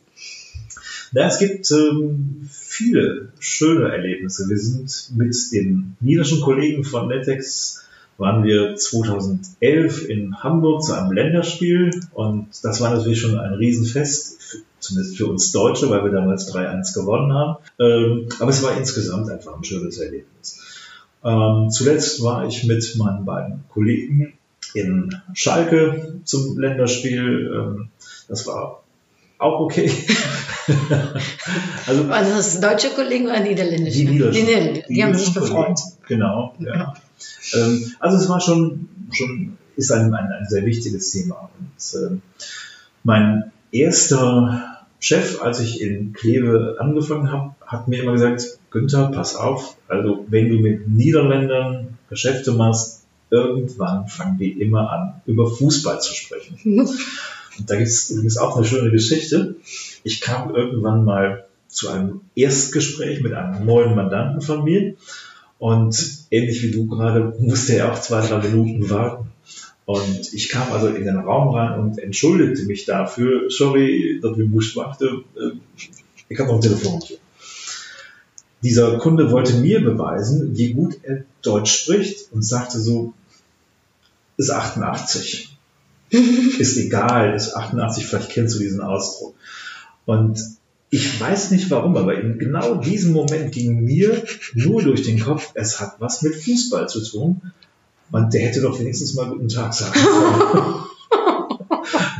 Na, 1.16 1.28
es 1.28 1.38
gibt 1.38 1.70
ähm, 1.70 2.46
viele 2.50 3.32
schöne 3.38 3.90
Erlebnisse. 3.90 4.50
Wir 4.50 4.58
sind 4.58 5.16
mit 5.16 5.34
den 5.50 5.96
niederischen 5.98 6.42
Kollegen 6.42 6.84
von 6.84 7.08
Netex 7.08 7.86
waren 8.18 8.44
wir 8.44 8.76
2011 8.76 10.10
in 10.10 10.42
Hamburg 10.42 10.82
zu 10.82 10.92
einem 10.92 11.12
Länderspiel 11.12 11.90
und 12.12 12.48
das 12.62 12.82
war 12.82 12.94
natürlich 12.94 13.18
schon 13.18 13.38
ein 13.38 13.54
Riesenfest, 13.54 14.58
zumindest 14.78 15.16
für 15.16 15.28
uns 15.28 15.52
Deutsche, 15.52 15.88
weil 15.88 16.04
wir 16.04 16.12
damals 16.12 16.52
3-1 16.52 16.92
gewonnen 16.92 17.32
haben. 17.32 17.64
Ähm, 17.78 18.28
aber 18.38 18.50
es 18.50 18.62
war 18.62 18.76
insgesamt 18.76 19.30
einfach 19.30 19.56
ein 19.56 19.64
schönes 19.64 19.96
Erlebnis. 19.96 20.60
Ähm, 21.24 21.70
zuletzt 21.70 22.22
war 22.22 22.46
ich 22.46 22.64
mit 22.64 22.94
meinen 22.96 23.24
beiden 23.24 23.64
Kollegen 23.70 24.34
in 24.74 25.16
Schalke 25.32 26.20
zum 26.24 26.58
Länderspiel. 26.58 27.54
Ähm, 27.54 27.88
das 28.28 28.46
war 28.46 28.82
auch 29.38 29.60
okay. 29.60 29.90
also, 31.86 32.04
also 32.04 32.36
das 32.36 32.60
deutsche 32.60 32.90
Kollegen 32.90 33.26
oder 33.26 33.40
niederländische? 33.40 33.98
Die 33.98 34.06
Niederländische. 34.06 34.40
Die, 34.40 34.46
Niederländische. 34.46 34.86
die, 34.88 34.94
die 34.94 35.04
haben 35.04 35.14
sich 35.14 35.34
gefreut. 35.34 35.78
Genau, 36.08 36.54
ja. 36.58 36.94
Ähm, 37.54 37.92
also 37.98 38.16
es 38.16 38.28
war 38.28 38.40
schon, 38.40 38.88
schon 39.12 39.58
ist 39.76 39.92
ein, 39.92 40.12
ein, 40.14 40.32
ein 40.32 40.46
sehr 40.48 40.64
wichtiges 40.64 41.10
Thema. 41.10 41.50
Und, 41.58 42.00
äh, 42.00 42.16
mein 43.04 43.52
erster 43.70 44.84
Chef, 44.98 45.42
als 45.42 45.60
ich 45.60 45.80
in 45.80 46.12
Kleve 46.12 46.76
angefangen 46.78 47.30
habe, 47.30 47.54
hat 47.64 47.88
mir 47.88 48.02
immer 48.02 48.12
gesagt, 48.12 48.58
Günther, 48.70 49.10
pass 49.12 49.36
auf, 49.36 49.76
also 49.88 50.24
wenn 50.28 50.48
du 50.48 50.58
mit 50.58 50.88
Niederländern 50.88 51.98
Geschäfte 52.08 52.52
machst, 52.52 53.04
irgendwann 53.30 54.06
fangen 54.06 54.38
die 54.38 54.52
immer 54.60 54.90
an, 54.90 55.20
über 55.26 55.46
Fußball 55.46 56.00
zu 56.00 56.14
sprechen. 56.14 56.58
Da 57.64 57.76
gibt 57.76 57.88
es 57.88 58.10
übrigens 58.10 58.36
auch 58.36 58.56
eine 58.56 58.66
schöne 58.66 58.90
Geschichte. 58.90 59.56
Ich 60.04 60.20
kam 60.20 60.54
irgendwann 60.54 61.04
mal 61.04 61.46
zu 61.68 61.88
einem 61.88 62.20
Erstgespräch 62.34 63.22
mit 63.22 63.32
einem 63.32 63.64
neuen 63.64 63.94
Mandanten 63.94 64.40
von 64.40 64.64
mir 64.64 64.94
und 65.58 66.26
ähnlich 66.30 66.62
wie 66.62 66.70
du 66.70 66.86
gerade 66.86 67.34
musste 67.38 67.76
er 67.76 67.92
auch 67.92 68.00
zwei, 68.00 68.26
drei 68.26 68.46
Minuten 68.48 68.90
warten. 68.90 69.30
Und 69.84 70.34
ich 70.34 70.48
kam 70.48 70.72
also 70.72 70.88
in 70.88 71.04
den 71.04 71.18
Raum 71.18 71.54
rein 71.54 71.78
und 71.78 71.98
entschuldigte 71.98 72.64
mich 72.64 72.86
dafür. 72.86 73.50
Sorry, 73.50 74.18
dass 74.20 74.36
wir 74.36 74.52
warten. 74.76 75.24
Äh, 75.36 75.82
ich 76.28 76.38
habe 76.40 76.48
noch 76.48 76.56
ein 76.56 76.60
Telefon. 76.60 77.00
Dieser 78.62 78.98
Kunde 78.98 79.30
wollte 79.30 79.54
mir 79.58 79.80
beweisen, 79.84 80.56
wie 80.56 80.72
gut 80.72 80.96
er 81.04 81.24
Deutsch 81.42 81.72
spricht 81.72 82.32
und 82.32 82.42
sagte 82.42 82.80
so, 82.80 83.12
ist 84.36 84.50
88. 84.50 85.55
ist 86.58 86.76
egal, 86.76 87.34
ist 87.34 87.54
88, 87.54 88.06
vielleicht 88.06 88.30
kennst 88.30 88.54
du 88.54 88.60
diesen 88.60 88.80
Ausdruck. 88.80 89.34
Und 90.04 90.40
ich 90.90 91.20
weiß 91.20 91.50
nicht 91.50 91.70
warum, 91.70 91.96
aber 91.96 92.18
in 92.18 92.38
genau 92.38 92.76
diesem 92.76 93.12
Moment 93.12 93.52
ging 93.52 93.84
mir 93.84 94.22
nur 94.54 94.82
durch 94.82 95.02
den 95.02 95.18
Kopf, 95.18 95.50
es 95.54 95.80
hat 95.80 95.96
was 95.98 96.22
mit 96.22 96.34
Fußball 96.36 96.88
zu 96.88 97.04
tun. 97.04 97.40
Und 98.12 98.32
der 98.32 98.42
hätte 98.42 98.60
doch 98.60 98.78
wenigstens 98.78 99.14
mal 99.14 99.28
guten 99.28 99.48
Tag 99.48 99.74
sagen 99.74 99.92
können. 99.92 100.74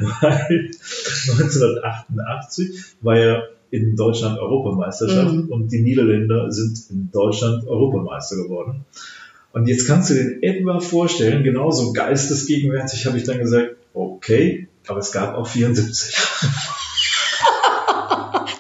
Weil 0.21 0.71
1988 1.31 2.97
war 3.01 3.19
ja 3.19 3.43
in 3.71 3.97
Deutschland 3.97 4.39
Europameisterschaft 4.39 5.33
mhm. 5.33 5.49
und 5.49 5.73
die 5.73 5.83
Niederländer 5.83 6.51
sind 6.53 6.79
in 6.91 7.11
Deutschland 7.11 7.67
Europameister 7.67 8.37
geworden. 8.37 8.85
Und 9.53 9.69
jetzt 9.69 9.87
kannst 9.87 10.11
du 10.11 10.15
dir 10.15 10.43
etwa 10.43 10.81
vorstellen, 10.81 11.43
genauso 11.43 11.93
geistesgegenwärtig 11.93 13.07
habe 13.07 13.19
ich 13.19 13.25
dann 13.25 13.39
gesagt, 13.39 13.77
okay, 13.95 14.69
aber 14.87 14.99
es 14.99 15.13
gab 15.13 15.35
auch 15.35 15.47
74. 15.47 16.17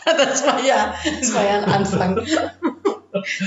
das 0.04 0.46
war 0.46 0.64
ja, 0.64 0.94
das 1.20 1.34
war 1.34 1.44
ja 1.44 1.58
ein 1.58 1.64
Anfang. 1.64 2.20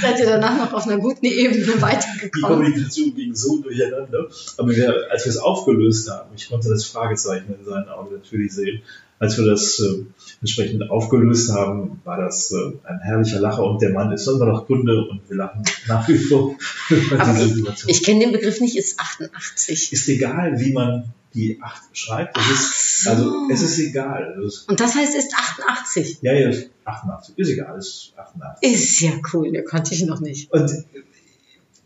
Seid 0.02 0.20
ihr 0.20 0.26
danach 0.26 0.58
noch 0.58 0.74
auf 0.74 0.88
einer 0.88 0.98
guten 0.98 1.26
Ebene 1.26 1.82
weitergekommen? 1.82 2.32
Die 2.36 2.42
Kommunikation 2.42 3.16
ging 3.16 3.36
so 3.36 3.62
durcheinander. 3.62 4.28
Aber 4.58 4.70
wir, 4.76 5.12
als 5.12 5.26
wir 5.26 5.30
es 5.32 5.38
aufgelöst 5.38 6.10
haben, 6.10 6.30
ich 6.36 6.50
konnte 6.50 6.70
das 6.70 6.86
Fragezeichen 6.86 7.56
in 7.58 7.66
seinen 7.66 7.90
Augen 7.90 8.14
natürlich 8.14 8.54
sehen, 8.54 8.82
als 9.20 9.38
wir 9.38 9.46
das 9.46 9.80
äh, 9.80 10.06
entsprechend 10.40 10.90
aufgelöst 10.90 11.52
haben, 11.52 12.02
war 12.06 12.18
das 12.18 12.52
äh, 12.52 12.72
ein 12.88 13.00
herrlicher 13.02 13.40
Lacher 13.42 13.64
und 13.64 13.82
der 13.82 13.92
Mann 13.92 14.12
ist 14.14 14.26
immer 14.28 14.46
noch 14.46 14.66
Kunde 14.66 15.06
und 15.10 15.22
wir 15.30 15.36
lachen 15.36 15.64
nach 15.88 16.08
wie 16.08 16.18
vor 16.18 16.56
über 16.90 17.18
diese 17.18 17.50
Situation. 17.50 17.90
Ich, 17.90 17.98
ich 17.98 18.04
kenne 18.04 18.22
den 18.22 18.32
Begriff 18.32 18.62
nicht, 18.62 18.78
ist 18.78 18.98
88. 19.00 19.92
Ist 19.92 20.08
egal, 20.08 20.60
wie 20.60 20.72
man 20.72 21.14
die 21.34 21.60
8 21.62 21.82
schreibt. 21.94 22.38
Das 22.38 22.50
ist, 22.50 23.04
so. 23.04 23.10
Also 23.10 23.48
es 23.52 23.62
ist 23.62 23.80
egal. 23.80 24.40
Das 24.42 24.66
und 24.68 24.80
das 24.80 24.96
heißt, 24.96 25.16
ist 25.16 25.34
88? 25.36 26.20
Ja, 26.22 26.34
ja, 26.34 26.52
88. 26.90 27.38
Ist 27.38 27.50
egal, 27.50 27.78
ist 27.78 28.14
88. 28.18 28.74
Ist 28.74 29.00
ja 29.02 29.12
cool, 29.34 29.52
der 29.52 29.64
konnte 29.64 29.94
ich 29.94 30.06
noch 30.06 30.20
nicht. 30.20 30.52
Und 30.52 30.72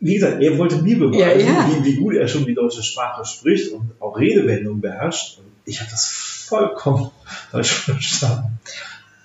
wie 0.00 0.14
gesagt, 0.14 0.42
er 0.42 0.58
wollte 0.58 0.82
mir 0.82 0.98
beweisen, 0.98 1.18
ja, 1.18 1.34
ja. 1.34 1.70
Wie, 1.70 1.84
wie, 1.84 1.96
gut 1.96 2.14
er 2.14 2.28
schon 2.28 2.44
die 2.44 2.54
deutsche 2.54 2.82
Sprache 2.82 3.24
spricht 3.24 3.72
und 3.72 3.92
auch 4.00 4.18
Redewendungen 4.18 4.80
beherrscht. 4.80 5.38
Und 5.38 5.46
ich 5.64 5.80
habe 5.80 5.90
das 5.90 6.06
vollkommen 6.06 7.10
falsch 7.50 7.72
verstanden. 7.72 8.58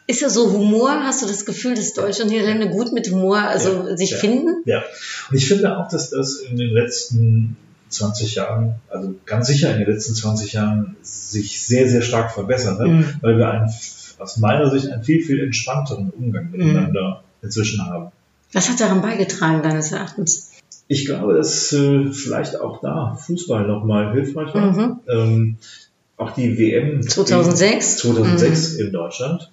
Ist 0.07 0.23
er 0.23 0.29
so 0.29 0.51
Humor? 0.51 1.03
Hast 1.03 1.21
du 1.21 1.27
das 1.27 1.45
Gefühl, 1.45 1.75
dass 1.75 1.93
Deutsche 1.93 2.23
und 2.23 2.29
Niederländer 2.29 2.67
gut 2.67 2.93
mit 2.93 3.11
Humor 3.11 3.37
also 3.37 3.89
ja, 3.89 3.97
sich 3.97 4.15
finden? 4.15 4.63
Ja, 4.65 4.81
und 5.29 5.37
ich 5.37 5.47
finde 5.47 5.77
auch, 5.77 5.87
dass 5.87 6.09
das 6.09 6.37
in 6.37 6.57
den 6.57 6.71
letzten 6.71 7.57
20 7.89 8.35
Jahren, 8.35 8.75
also 8.89 9.15
ganz 9.25 9.47
sicher 9.47 9.71
in 9.71 9.79
den 9.79 9.87
letzten 9.87 10.15
20 10.15 10.53
Jahren 10.53 10.95
sich 11.01 11.61
sehr, 11.61 11.87
sehr 11.87 12.01
stark 12.01 12.31
verbessert 12.31 12.79
hat, 12.79 12.87
mhm. 12.87 13.15
weil 13.21 13.37
wir 13.37 13.51
einen, 13.51 13.69
aus 14.19 14.37
meiner 14.37 14.69
Sicht 14.69 14.89
einen 14.89 15.03
viel, 15.03 15.23
viel 15.23 15.41
entspannteren 15.41 16.11
Umgang 16.11 16.51
miteinander 16.51 17.23
mhm. 17.41 17.45
inzwischen 17.45 17.85
haben. 17.85 18.11
Was 18.53 18.69
hat 18.69 18.79
daran 18.79 19.01
beigetragen, 19.01 19.61
deines 19.61 19.91
Erachtens? 19.91 20.51
Ich 20.87 21.05
glaube, 21.05 21.35
dass 21.35 21.71
äh, 21.71 22.11
vielleicht 22.11 22.59
auch 22.59 22.81
da 22.81 23.15
Fußball 23.15 23.67
nochmal 23.67 24.11
hilfreich 24.13 24.53
war. 24.55 24.71
Mhm. 24.71 24.99
Ähm, 25.07 25.57
auch 26.17 26.31
die 26.31 26.57
WM 26.57 27.01
2006, 27.01 27.97
2006 27.97 28.73
in 28.73 28.91
Deutschland. 28.91 29.51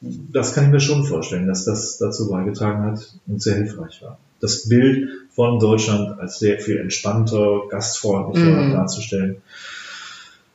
Das 0.00 0.54
kann 0.54 0.64
ich 0.64 0.70
mir 0.70 0.80
schon 0.80 1.04
vorstellen, 1.04 1.46
dass 1.46 1.64
das 1.64 1.98
dazu 1.98 2.30
beigetragen 2.30 2.84
hat 2.84 3.14
und 3.26 3.42
sehr 3.42 3.56
hilfreich 3.56 4.00
war. 4.00 4.18
Das 4.40 4.68
Bild 4.68 5.10
von 5.30 5.58
Deutschland 5.58 6.18
als 6.18 6.38
sehr 6.38 6.58
viel 6.58 6.78
entspannter, 6.78 7.62
gastfreundlicher 7.68 8.62
mhm. 8.62 8.72
darzustellen. 8.72 9.42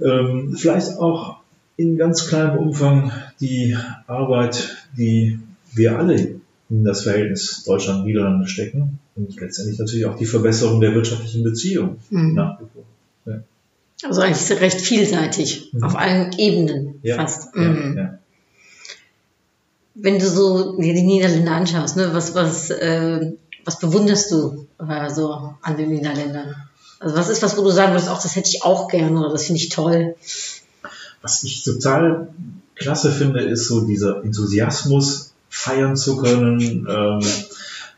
Ähm, 0.01 0.55
vielleicht 0.57 0.97
auch 0.97 1.37
in 1.77 1.97
ganz 1.97 2.27
kleinem 2.27 2.57
Umfang 2.57 3.11
die 3.39 3.77
Arbeit, 4.07 4.87
die 4.97 5.39
wir 5.73 5.97
alle 5.97 6.39
in 6.69 6.83
das 6.83 7.03
Verhältnis 7.03 7.63
Deutschland-Niederlande 7.65 8.47
stecken 8.47 8.99
und 9.15 9.39
letztendlich 9.39 9.77
natürlich 9.79 10.05
auch 10.05 10.17
die 10.17 10.25
Verbesserung 10.25 10.81
der 10.81 10.93
wirtschaftlichen 10.95 11.43
Beziehungen 11.43 11.97
mhm. 12.09 12.33
nach 12.33 12.59
wie 12.59 12.65
vor. 12.73 12.83
Ja. 13.25 13.43
Also 14.07 14.21
eigentlich 14.21 14.59
recht 14.59 14.81
vielseitig, 14.81 15.73
mhm. 15.73 15.83
auf 15.83 15.95
allen 15.95 16.33
Ebenen 16.37 16.99
ja. 17.03 17.15
fast. 17.15 17.55
Mhm. 17.55 17.95
Ja, 17.97 18.19
Wenn 19.93 20.19
du 20.19 20.27
so 20.27 20.79
die 20.79 20.93
Niederländer 20.93 21.51
anschaust, 21.51 21.97
ne, 21.97 22.09
was, 22.13 22.33
was 22.33 22.69
äh, 22.71 23.33
was 23.65 23.79
bewunderst 23.79 24.31
du 24.31 24.67
äh, 24.77 25.09
so 25.09 25.55
an 25.61 25.77
den 25.77 25.89
Niederländern? 25.89 26.55
Also 26.99 27.17
was 27.17 27.29
ist 27.29 27.41
was, 27.41 27.57
wo 27.57 27.63
du 27.63 27.71
sagen 27.71 27.93
würdest, 27.93 28.09
auch 28.09 28.21
das 28.21 28.35
hätte 28.35 28.49
ich 28.49 28.63
auch 28.63 28.87
gerne 28.87 29.19
oder 29.19 29.31
das 29.31 29.45
finde 29.45 29.59
ich 29.59 29.69
toll? 29.69 30.15
Was 31.21 31.43
ich 31.43 31.63
total 31.63 32.29
klasse 32.75 33.11
finde, 33.11 33.41
ist 33.41 33.67
so 33.67 33.85
dieser 33.85 34.23
Enthusiasmus, 34.23 35.33
feiern 35.49 35.95
zu 35.95 36.17
können, 36.17 36.87
ähm, 36.89 37.19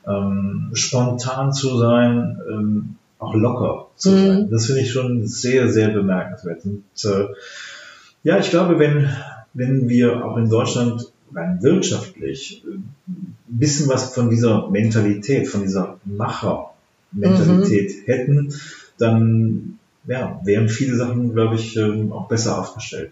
ähm, 0.07 0.69
spontan 0.73 1.53
zu 1.53 1.77
sein, 1.77 2.39
ähm, 2.49 2.95
auch 3.19 3.33
locker 3.33 3.87
zu 3.95 4.11
mhm. 4.11 4.25
sein. 4.25 4.49
Das 4.51 4.67
finde 4.67 4.81
ich 4.81 4.91
schon 4.91 5.27
sehr, 5.27 5.71
sehr 5.71 5.89
bemerkenswert. 5.89 6.63
Und 6.65 6.83
äh, 7.03 7.27
ja, 8.23 8.37
ich 8.37 8.49
glaube, 8.49 8.79
wenn, 8.79 9.09
wenn 9.53 9.89
wir 9.89 10.23
auch 10.23 10.37
in 10.37 10.49
Deutschland 10.49 11.11
rein 11.33 11.61
wirtschaftlich 11.61 12.63
ein 12.67 12.93
bisschen 13.47 13.89
was 13.89 14.13
von 14.13 14.29
dieser 14.29 14.69
Mentalität, 14.69 15.47
von 15.47 15.61
dieser 15.61 15.97
Macher-Mentalität 16.05 17.89
mhm. 17.89 18.05
hätten, 18.05 18.53
dann 18.97 19.79
ja, 20.07 20.39
wären 20.43 20.69
viele 20.69 20.95
Sachen, 20.95 21.33
glaube 21.33 21.55
ich, 21.55 21.75
ähm, 21.75 22.13
auch 22.13 22.27
besser 22.27 22.59
aufgestellt. 22.59 23.11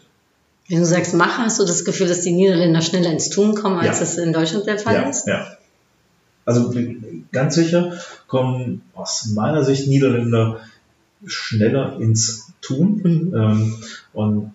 Wenn 0.68 0.80
du 0.80 0.86
sagst 0.86 1.14
Macher, 1.14 1.44
hast 1.44 1.60
du 1.60 1.66
das 1.66 1.86
Gefühl, 1.86 2.08
dass 2.08 2.22
die 2.22 2.32
Niederländer 2.32 2.82
schneller 2.82 3.12
ins 3.12 3.30
Tun 3.30 3.54
kommen, 3.54 3.78
als 3.78 4.00
ja. 4.00 4.00
das 4.00 4.18
in 4.18 4.34
Deutschland 4.34 4.66
der 4.66 4.80
Fall 4.80 4.96
ja, 4.96 5.10
ist? 5.10 5.28
Ja. 5.28 5.48
Also 6.44 6.74
ganz 7.32 7.56
sicher 7.56 7.94
kommen 8.28 8.82
aus 8.94 9.28
meiner 9.34 9.64
Sicht 9.64 9.88
Niederländer 9.88 10.62
schneller 11.26 12.00
ins 12.00 12.52
Tun. 12.62 13.02
Mhm. 13.04 13.36
Ähm, 13.36 13.76
und 14.14 14.54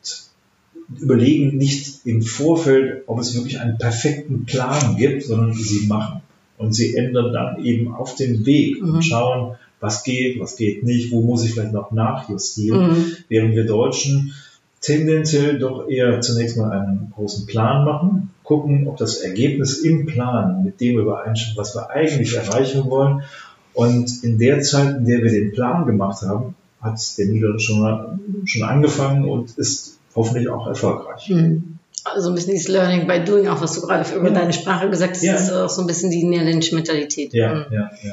überlegen 0.98 1.56
nicht 1.56 2.06
im 2.06 2.22
Vorfeld, 2.22 3.04
ob 3.06 3.20
es 3.20 3.34
wirklich 3.34 3.60
einen 3.60 3.78
perfekten 3.78 4.44
Plan 4.46 4.96
gibt, 4.96 5.22
sondern 5.22 5.54
sie 5.54 5.86
machen. 5.86 6.22
Und 6.58 6.74
sie 6.74 6.96
ändern 6.96 7.32
dann 7.32 7.64
eben 7.64 7.94
auf 7.94 8.16
dem 8.16 8.44
Weg 8.44 8.82
mhm. 8.82 8.94
und 8.94 9.02
schauen, 9.02 9.56
was 9.78 10.02
geht, 10.02 10.40
was 10.40 10.56
geht 10.56 10.82
nicht, 10.82 11.10
wo 11.10 11.22
muss 11.22 11.44
ich 11.44 11.52
vielleicht 11.52 11.72
noch 11.72 11.90
nachjustieren. 11.90 12.90
Mhm. 12.90 13.16
Während 13.28 13.54
wir 13.54 13.64
Deutschen 13.64 14.34
tendenziell 14.80 15.58
doch 15.58 15.88
eher 15.88 16.20
zunächst 16.20 16.56
mal 16.56 16.70
einen 16.70 17.12
großen 17.14 17.46
Plan 17.46 17.84
machen, 17.84 18.30
gucken, 18.42 18.88
ob 18.88 18.96
das 18.96 19.18
Ergebnis 19.18 19.78
im 19.78 20.06
Plan 20.06 20.64
mit 20.64 20.80
dem 20.80 20.98
übereinstimmt, 20.98 21.56
was 21.56 21.74
wir 21.74 21.90
eigentlich 21.90 22.34
erreichen 22.34 22.88
wollen. 22.90 23.22
Und 23.74 24.24
in 24.24 24.38
der 24.38 24.60
Zeit, 24.62 24.96
in 24.96 25.04
der 25.04 25.22
wir 25.22 25.30
den 25.30 25.52
Plan 25.52 25.86
gemacht 25.86 26.22
haben, 26.22 26.56
hat 26.80 26.98
der 27.18 27.26
Niederlande 27.26 27.60
schon, 27.60 28.44
schon 28.44 28.62
angefangen 28.62 29.24
und 29.24 29.56
ist 29.58 29.98
hoffentlich 30.14 30.48
auch 30.48 30.66
erfolgreich. 30.66 31.28
Mhm. 31.28 31.78
Also 32.04 32.30
ein 32.30 32.34
bisschen 32.34 32.54
dieses 32.54 32.68
Learning 32.68 33.06
by 33.06 33.22
Doing, 33.22 33.46
auch 33.48 33.60
was 33.60 33.74
du 33.74 33.82
gerade 33.82 34.10
über 34.16 34.28
ja. 34.28 34.34
deine 34.34 34.52
Sprache 34.52 34.88
gesagt 34.88 35.16
hast, 35.16 35.22
ja. 35.22 35.34
ist 35.34 35.52
auch 35.52 35.68
so 35.68 35.82
ein 35.82 35.86
bisschen 35.86 36.10
die 36.10 36.24
niederländische 36.24 36.74
Mentalität. 36.74 37.34
Ja, 37.34 37.54
mhm. 37.54 37.64
ja, 37.70 37.90
ja. 38.02 38.12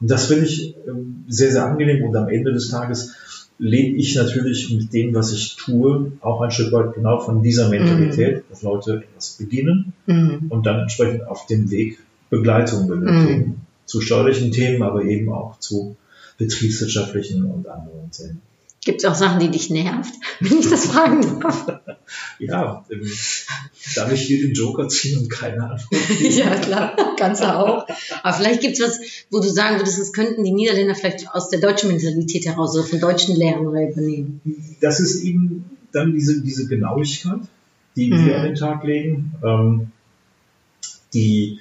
Und 0.00 0.10
das 0.10 0.26
finde 0.26 0.46
ich 0.46 0.74
ähm, 0.88 1.24
sehr, 1.28 1.52
sehr 1.52 1.64
angenehm 1.64 2.04
und 2.04 2.16
am 2.16 2.28
Ende 2.28 2.52
des 2.52 2.70
Tages 2.70 3.14
lebe 3.58 3.96
ich 3.96 4.14
natürlich 4.14 4.70
mit 4.70 4.92
dem, 4.92 5.14
was 5.14 5.32
ich 5.32 5.56
tue, 5.56 6.12
auch 6.20 6.40
ein 6.42 6.50
Stück 6.50 6.72
weit 6.72 6.94
genau 6.94 7.20
von 7.20 7.42
dieser 7.42 7.68
Mentalität, 7.68 8.36
mhm. 8.36 8.42
dass 8.50 8.62
Leute 8.62 9.04
etwas 9.08 9.36
beginnen 9.38 9.92
mhm. 10.06 10.46
und 10.48 10.66
dann 10.66 10.80
entsprechend 10.80 11.26
auf 11.26 11.46
dem 11.46 11.70
Weg 11.70 11.98
Begleitung 12.28 12.88
benötigen. 12.88 13.48
Mhm. 13.48 13.54
Zu 13.84 14.00
steuerlichen 14.00 14.50
Themen, 14.50 14.82
aber 14.82 15.04
eben 15.04 15.32
auch 15.32 15.58
zu 15.60 15.96
betriebswirtschaftlichen 16.38 17.44
und 17.44 17.68
anderen 17.68 18.10
Themen. 18.10 18.42
Gibt 18.86 19.02
es 19.02 19.04
auch 19.04 19.16
Sachen, 19.16 19.40
die 19.40 19.50
dich 19.50 19.68
nervt, 19.68 20.14
wenn 20.40 20.58
ich 20.58 20.70
das 20.70 20.86
fragen 20.86 21.40
darf? 21.40 21.66
ja, 22.38 22.84
ähm, 22.88 23.12
darf 23.96 24.12
ich 24.12 24.22
hier 24.22 24.46
den 24.46 24.54
Joker 24.54 24.88
ziehen 24.88 25.18
und 25.18 25.28
keine 25.28 25.70
Antwort 25.70 26.06
geben? 26.06 26.36
ja, 26.38 26.54
klar, 26.54 26.96
kannst 27.18 27.42
du 27.42 27.52
auch. 27.52 27.84
Aber 28.22 28.36
vielleicht 28.36 28.60
gibt 28.60 28.78
es 28.78 28.80
was, 28.80 29.00
wo 29.32 29.40
du 29.40 29.48
sagen 29.48 29.80
würdest, 29.80 29.98
das 29.98 30.12
könnten 30.12 30.44
die 30.44 30.52
Niederländer 30.52 30.94
vielleicht 30.94 31.28
aus 31.34 31.50
der 31.50 31.58
deutschen 31.58 31.88
Mentalität 31.88 32.46
heraus 32.46 32.76
oder 32.76 32.86
von 32.86 33.00
deutschen 33.00 33.34
Lehrern 33.34 33.66
übernehmen. 33.66 34.40
Das 34.80 35.00
ist 35.00 35.20
eben 35.24 35.64
dann 35.90 36.12
diese, 36.12 36.40
diese 36.40 36.68
Genauigkeit, 36.68 37.40
die 37.96 38.12
mhm. 38.12 38.24
wir 38.24 38.38
an 38.38 38.44
den 38.44 38.54
Tag 38.54 38.84
legen, 38.84 39.34
ähm, 39.44 39.90
die, 41.12 41.58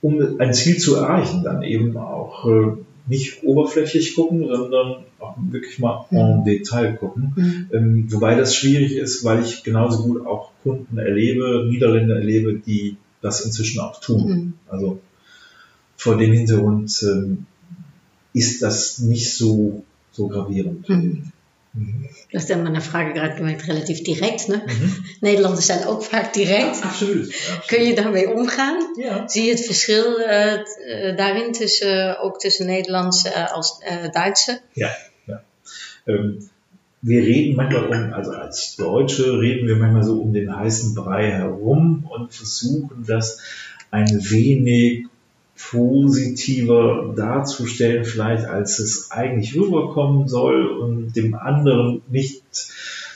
um 0.00 0.38
ein 0.38 0.54
Ziel 0.54 0.76
zu 0.76 0.94
erreichen, 0.94 1.42
dann 1.42 1.64
eben 1.64 1.96
auch 1.96 2.46
äh, 2.46 2.76
nicht 3.06 3.42
oberflächlich 3.42 4.14
gucken, 4.14 4.46
sondern 4.48 5.04
auch 5.18 5.36
wirklich 5.50 5.78
mal 5.78 6.06
mhm. 6.10 6.18
en 6.18 6.44
Detail 6.44 6.94
gucken. 6.94 7.32
Mhm. 7.36 7.70
Ähm, 7.72 8.12
wobei 8.12 8.34
das 8.34 8.54
schwierig 8.54 8.96
ist, 8.96 9.24
weil 9.24 9.42
ich 9.42 9.64
genauso 9.64 10.04
gut 10.04 10.26
auch 10.26 10.52
Kunden 10.62 10.98
erlebe, 10.98 11.66
Niederländer 11.68 12.16
erlebe, 12.16 12.54
die 12.54 12.96
das 13.20 13.44
inzwischen 13.44 13.80
auch 13.80 14.00
tun. 14.00 14.28
Mhm. 14.28 14.52
Also 14.68 15.00
vor 15.96 16.16
dem 16.16 16.32
Hintergrund 16.32 17.02
ähm, 17.02 17.46
ist 18.32 18.62
das 18.62 18.98
nicht 18.98 19.34
so, 19.34 19.84
so 20.12 20.28
gravierend. 20.28 20.88
Mhm. 20.88 21.32
Du 21.74 22.38
hast 22.38 22.48
ja 22.48 22.56
meine 22.56 22.82
Frage 22.82 23.12
gerade 23.14 23.34
gemerkt, 23.34 23.66
relativ 23.66 24.02
direct. 24.02 24.48
Ne? 24.48 24.62
Mhm. 24.66 25.04
Nederlanders 25.20 25.66
zijn 25.66 25.86
ook 25.86 26.04
vaak 26.04 26.34
direct. 26.34 26.78
Ja, 26.78 26.84
absoluut, 26.84 27.62
Kun 27.66 27.82
je 27.82 27.94
daarmee 27.94 28.30
omgaan? 28.30 28.92
Ja. 28.94 29.28
Zie 29.28 29.44
je 29.44 29.50
het 29.50 29.64
verschil 29.64 30.20
uh, 30.20 31.16
daarin 31.16 31.52
tussen, 31.52 32.08
uh, 32.08 32.24
ook 32.24 32.38
tussen 32.38 32.66
Nederlands 32.66 33.24
uh, 33.24 33.52
als 33.52 33.78
Duitse? 34.10 34.60
Ja, 34.72 34.96
ja. 35.24 35.42
Ähm, 36.04 36.50
wir 37.00 37.22
reden 37.22 37.56
manchmal 37.56 37.88
um, 37.88 38.12
also 38.12 38.30
als 38.30 38.76
Deutsche 38.76 39.40
reden 39.40 39.66
wir 39.66 39.76
manchmal 39.76 40.04
so 40.04 40.20
um 40.20 40.32
den 40.32 40.56
heißen 40.56 40.94
Brei 40.94 41.30
herum 41.30 42.06
und 42.08 42.34
versuchen 42.34 43.04
das 43.06 43.40
ein 43.90 44.08
wenig 44.30 45.06
positiver 45.70 47.12
darzustellen, 47.16 48.04
vielleicht 48.04 48.44
als 48.44 48.78
es 48.78 49.10
eigentlich 49.10 49.56
rüberkommen 49.56 50.28
soll 50.28 50.66
und 50.66 51.14
dem 51.16 51.34
anderen 51.34 52.02
nicht 52.08 52.42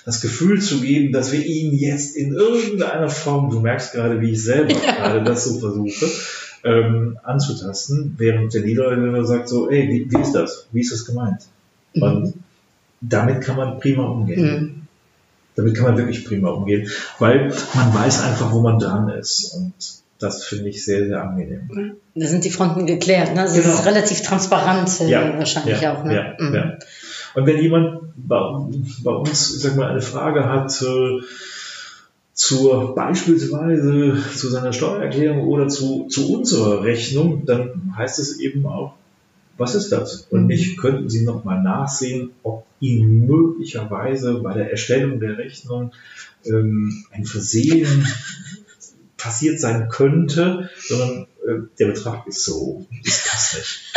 das 0.04 0.20
Gefühl 0.20 0.60
zu 0.60 0.80
geben, 0.80 1.12
dass 1.12 1.32
wir 1.32 1.44
ihn 1.44 1.74
jetzt 1.74 2.16
in 2.16 2.32
irgendeiner 2.32 3.08
Form, 3.08 3.50
du 3.50 3.60
merkst 3.60 3.92
gerade, 3.92 4.20
wie 4.20 4.30
ich 4.30 4.42
selber 4.42 4.74
gerade 4.96 5.24
das 5.24 5.44
so 5.44 5.58
versuche, 5.58 6.06
ähm, 6.64 7.18
anzutasten, 7.22 8.14
während 8.16 8.54
der 8.54 8.62
Niederländer 8.62 9.24
sagt 9.24 9.48
so, 9.48 9.68
ey, 9.68 9.88
wie, 9.88 10.10
wie 10.10 10.20
ist 10.20 10.32
das? 10.32 10.68
Wie 10.72 10.80
ist 10.80 10.92
das 10.92 11.04
gemeint? 11.04 11.42
Mhm. 11.94 12.02
Und 12.02 12.34
damit 13.00 13.42
kann 13.42 13.56
man 13.56 13.78
prima 13.80 14.04
umgehen. 14.04 14.42
Mhm. 14.42 14.82
Damit 15.56 15.74
kann 15.74 15.86
man 15.86 15.96
wirklich 15.96 16.24
prima 16.24 16.50
umgehen, 16.50 16.88
weil 17.18 17.52
man 17.74 17.94
weiß 17.94 18.22
einfach, 18.22 18.52
wo 18.52 18.60
man 18.60 18.78
dran 18.78 19.08
ist. 19.08 19.54
Und 19.54 19.74
das 20.18 20.44
finde 20.44 20.68
ich 20.68 20.84
sehr, 20.84 21.06
sehr 21.06 21.22
angenehm. 21.22 21.96
Da 22.14 22.26
sind 22.26 22.44
die 22.44 22.50
Fronten 22.50 22.86
geklärt, 22.86 23.34
ne? 23.34 23.42
Das 23.42 23.54
genau. 23.54 23.74
ist 23.74 23.86
relativ 23.86 24.22
transparent 24.22 25.00
äh, 25.00 25.08
ja, 25.08 25.38
wahrscheinlich 25.38 25.80
ja, 25.80 25.94
auch. 25.96 26.04
Ne? 26.04 26.14
Ja, 26.14 26.34
mhm. 26.38 26.54
ja. 26.54 26.78
Und 27.34 27.46
wenn 27.46 27.60
jemand 27.60 28.00
bei, 28.16 28.38
uns, 28.38 29.60
sag 29.60 29.76
mal, 29.76 29.90
eine 29.90 30.00
Frage 30.00 30.48
hat 30.48 30.82
äh, 30.82 31.20
zur 32.32 32.94
beispielsweise 32.94 34.16
zu 34.34 34.48
seiner 34.48 34.72
Steuererklärung 34.72 35.46
oder 35.46 35.68
zu, 35.68 36.06
zu 36.08 36.32
unserer 36.32 36.82
Rechnung, 36.82 37.44
dann 37.44 37.94
heißt 37.96 38.18
es 38.18 38.40
eben 38.40 38.66
auch, 38.66 38.94
was 39.58 39.74
ist 39.74 39.90
das? 39.90 40.26
Und 40.30 40.42
mhm. 40.42 40.46
nicht 40.48 40.78
könnten 40.78 41.08
Sie 41.08 41.24
nochmal 41.24 41.62
nachsehen, 41.62 42.30
ob 42.42 42.66
Ihnen 42.80 43.26
möglicherweise 43.26 44.34
bei 44.40 44.54
der 44.54 44.70
Erstellung 44.70 45.18
der 45.18 45.38
Rechnung 45.38 45.92
ähm, 46.44 47.04
ein 47.10 47.24
Versehen 47.24 48.06
passiert 49.16 49.60
sein 49.60 49.88
könnte, 49.88 50.70
sondern 50.86 51.26
äh, 51.46 51.60
der 51.78 51.86
Betrag 51.86 52.26
ist 52.26 52.44
so, 52.44 52.86
das 53.04 53.24
passt 53.26 53.56
nicht. 53.56 53.92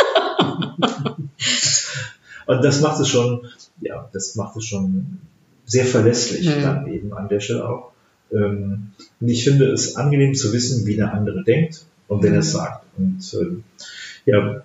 Und 2.46 2.64
das 2.64 2.80
macht 2.80 3.00
es 3.00 3.08
schon, 3.08 3.46
ja, 3.80 4.08
das 4.12 4.34
macht 4.34 4.56
es 4.56 4.64
schon 4.64 5.20
sehr 5.66 5.86
verlässlich 5.86 6.48
mhm. 6.48 6.62
dann 6.62 6.86
eben 6.88 7.12
an 7.12 7.28
der 7.28 7.38
Stelle 7.38 7.68
auch. 7.68 7.92
Ähm, 8.32 8.90
und 9.20 9.28
ich 9.28 9.44
finde 9.44 9.70
es 9.70 9.94
angenehm 9.94 10.34
zu 10.34 10.52
wissen, 10.52 10.84
wie 10.84 10.96
der 10.96 11.12
andere 11.12 11.44
denkt 11.44 11.84
und 12.08 12.24
wenn 12.24 12.32
er 12.32 12.40
es 12.40 12.52
mhm. 12.52 12.58
sagt. 12.58 12.84
Und 12.98 13.34
ähm, 13.34 13.64
ja, 14.26 14.62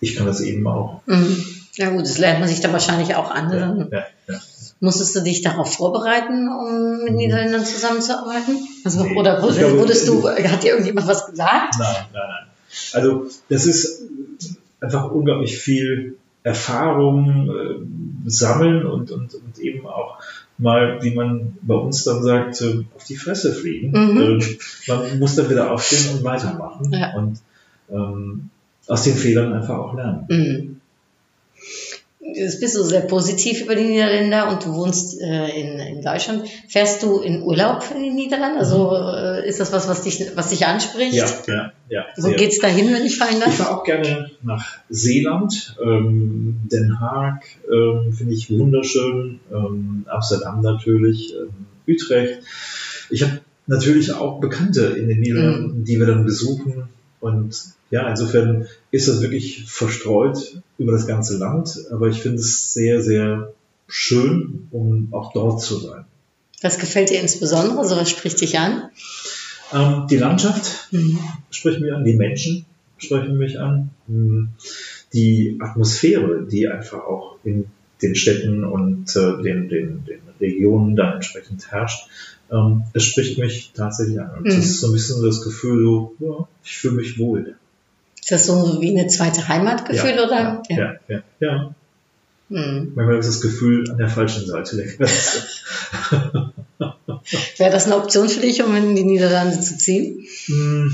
ich 0.00 0.14
kann 0.14 0.26
das 0.26 0.42
eben 0.42 0.66
auch. 0.66 1.00
Mhm. 1.06 1.36
Ja 1.76 1.88
gut, 1.88 2.02
das 2.02 2.18
lernt 2.18 2.40
man 2.40 2.48
sich 2.48 2.60
dann 2.60 2.72
wahrscheinlich 2.72 3.14
auch 3.14 3.30
an. 3.30 3.50
Ja, 3.50 3.86
ja, 3.90 4.06
ja. 4.28 4.40
Musstest 4.84 5.16
du 5.16 5.20
dich 5.20 5.40
darauf 5.40 5.74
vorbereiten, 5.74 6.48
um 6.48 7.04
mit. 7.04 7.14
Niederländern 7.14 7.64
zusammenzuarbeiten? 7.64 8.58
Also, 8.84 9.04
nee, 9.04 9.16
oder 9.16 9.38
glaube, 9.38 9.78
wurdest 9.78 10.06
du, 10.06 10.28
hat 10.28 10.62
dir 10.62 10.72
irgendjemand 10.72 11.06
was 11.06 11.26
gesagt? 11.26 11.76
Nein, 11.78 11.94
nein, 12.12 12.22
nein. 12.28 12.46
Also 12.92 13.26
das 13.48 13.64
ist 13.64 14.02
einfach 14.80 15.10
unglaublich 15.10 15.56
viel 15.56 16.18
Erfahrung 16.42 17.48
äh, 17.48 18.30
sammeln 18.30 18.84
und, 18.84 19.10
und, 19.10 19.34
und 19.34 19.58
eben 19.58 19.86
auch 19.86 20.18
mal, 20.58 21.02
wie 21.02 21.14
man 21.14 21.56
bei 21.62 21.74
uns 21.74 22.04
dann 22.04 22.22
sagt, 22.22 22.62
auf 22.94 23.04
die 23.04 23.16
Fresse 23.16 23.54
fliegen. 23.54 23.92
Mhm. 23.92 24.40
Äh, 24.40 24.44
man 24.86 25.18
muss 25.18 25.34
dann 25.34 25.48
wieder 25.48 25.72
aufstehen 25.72 26.14
und 26.14 26.24
weitermachen 26.24 26.92
ja. 26.92 27.14
und 27.14 27.38
ähm, 27.90 28.50
aus 28.86 29.04
den 29.04 29.14
Fehlern 29.14 29.54
einfach 29.54 29.78
auch 29.78 29.94
lernen. 29.94 30.26
Mhm 30.28 30.73
jetzt 32.32 32.60
bist 32.60 32.76
du 32.76 32.82
sehr 32.82 33.02
positiv 33.02 33.62
über 33.62 33.74
die 33.74 33.84
Niederländer 33.84 34.50
und 34.50 34.64
du 34.64 34.74
wohnst 34.74 35.20
äh, 35.20 35.48
in, 35.48 35.78
in 35.78 36.02
Deutschland. 36.02 36.48
Fährst 36.68 37.02
du 37.02 37.20
in 37.20 37.42
Urlaub 37.42 37.84
in 37.94 38.02
die 38.02 38.10
Niederlande? 38.10 38.58
Also 38.58 38.94
äh, 38.94 39.46
ist 39.48 39.60
das 39.60 39.72
was, 39.72 39.88
was 39.88 40.02
dich, 40.02 40.24
was 40.34 40.50
dich 40.50 40.66
anspricht? 40.66 41.14
Ja, 41.14 41.26
ja, 41.46 41.72
ja. 41.88 42.04
Wo 42.16 42.28
sehr. 42.28 42.36
geht's 42.36 42.58
dahin, 42.58 42.92
wenn 42.92 43.04
ich 43.04 43.18
fragen 43.18 43.40
darf? 43.40 43.48
Ich 43.48 43.56
fahre 43.56 43.78
auch 43.78 43.84
gerne 43.84 44.30
nach 44.42 44.78
Seeland, 44.88 45.76
ähm, 45.82 46.60
Den 46.64 47.00
Haag 47.00 47.44
ähm, 47.70 48.12
finde 48.12 48.34
ich 48.34 48.50
wunderschön, 48.50 49.40
ähm, 49.52 50.06
Amsterdam 50.08 50.62
natürlich, 50.62 51.34
ähm, 51.34 51.50
Utrecht. 51.86 52.40
Ich 53.10 53.22
habe 53.22 53.40
natürlich 53.66 54.12
auch 54.12 54.40
Bekannte 54.40 54.86
in 54.86 55.08
den 55.08 55.20
Niederlanden, 55.20 55.80
mhm. 55.80 55.84
die 55.84 55.98
wir 55.98 56.06
dann 56.06 56.24
besuchen 56.24 56.88
und 57.20 57.73
ja, 57.94 58.10
insofern 58.10 58.66
ist 58.90 59.06
das 59.06 59.20
wirklich 59.20 59.66
verstreut 59.66 60.60
über 60.78 60.90
das 60.90 61.06
ganze 61.06 61.38
Land, 61.38 61.78
aber 61.92 62.08
ich 62.08 62.22
finde 62.22 62.38
es 62.38 62.74
sehr, 62.74 63.00
sehr 63.00 63.52
schön, 63.86 64.66
um 64.72 65.10
auch 65.12 65.32
dort 65.32 65.62
zu 65.62 65.76
sein. 65.76 66.04
Was 66.60 66.80
gefällt 66.80 67.10
dir 67.10 67.20
insbesondere? 67.20 67.78
Also 67.78 67.94
was 67.94 68.10
spricht 68.10 68.40
dich 68.40 68.58
an? 68.58 68.90
Ähm, 69.72 70.08
die 70.10 70.16
Landschaft 70.16 70.88
mhm. 70.90 71.20
spricht 71.50 71.80
mich 71.80 71.92
an, 71.92 72.02
die 72.02 72.14
Menschen 72.14 72.66
sprechen 72.96 73.38
mich 73.38 73.60
an, 73.60 73.90
hm, 74.08 74.48
die 75.12 75.58
Atmosphäre, 75.60 76.48
die 76.50 76.66
einfach 76.66 76.98
auch 76.98 77.36
in 77.44 77.66
den 78.02 78.16
Städten 78.16 78.64
und 78.64 79.14
äh, 79.14 79.40
den, 79.40 79.68
den, 79.68 80.04
den 80.04 80.20
Regionen 80.40 80.96
dann 80.96 81.14
entsprechend 81.14 81.70
herrscht. 81.70 82.08
Ähm, 82.50 82.82
es 82.92 83.04
spricht 83.04 83.38
mich 83.38 83.70
tatsächlich 83.72 84.20
an. 84.20 84.38
Und 84.38 84.46
mhm. 84.46 84.48
das 84.48 84.64
ist 84.64 84.80
so 84.80 84.88
ein 84.88 84.94
bisschen 84.94 85.24
das 85.24 85.42
Gefühl, 85.42 85.84
so, 85.84 86.14
ja, 86.18 86.48
ich 86.64 86.76
fühle 86.76 86.94
mich 86.94 87.20
wohl. 87.20 87.56
Ist 88.24 88.30
das 88.30 88.46
so 88.46 88.80
wie 88.80 88.88
eine 88.88 89.06
zweite 89.08 89.48
Heimatgefühl 89.48 90.16
ja, 90.16 90.24
oder? 90.24 90.62
Ja, 90.70 90.76
ja, 90.76 90.94
ja. 91.08 91.22
ja. 91.40 91.74
Hm. 92.48 92.92
Manchmal 92.94 93.18
ist 93.18 93.28
das 93.28 93.42
Gefühl 93.42 93.90
an 93.90 93.98
der 93.98 94.08
falschen 94.08 94.46
Seite 94.46 94.76
der 94.76 94.86
Grenze. 94.86 95.42
Wäre 97.58 97.70
das 97.70 97.84
eine 97.84 97.98
Option 97.98 98.30
für 98.30 98.40
dich, 98.40 98.62
um 98.62 98.74
in 98.76 98.96
die 98.96 99.04
Niederlande 99.04 99.60
zu 99.60 99.76
ziehen? 99.76 100.24
Hm, 100.46 100.90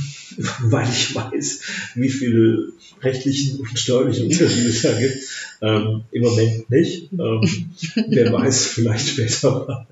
weil 0.63 0.89
ich 0.89 1.15
weiß, 1.15 1.61
wie 1.95 2.09
viele 2.09 2.73
rechtlichen 3.01 3.61
und 3.61 3.79
steuerlichen 3.79 4.25
Unterschiede 4.25 4.69
es 4.69 4.83
da 4.83 4.99
gibt. 4.99 5.19
Ähm, 5.63 6.03
Im 6.11 6.23
Moment 6.25 6.69
nicht. 6.69 7.13
Ähm, 7.13 7.71
wer 8.09 8.33
weiß, 8.41 8.67
vielleicht 8.67 9.07
später 9.07 9.51
mal. 9.53 9.87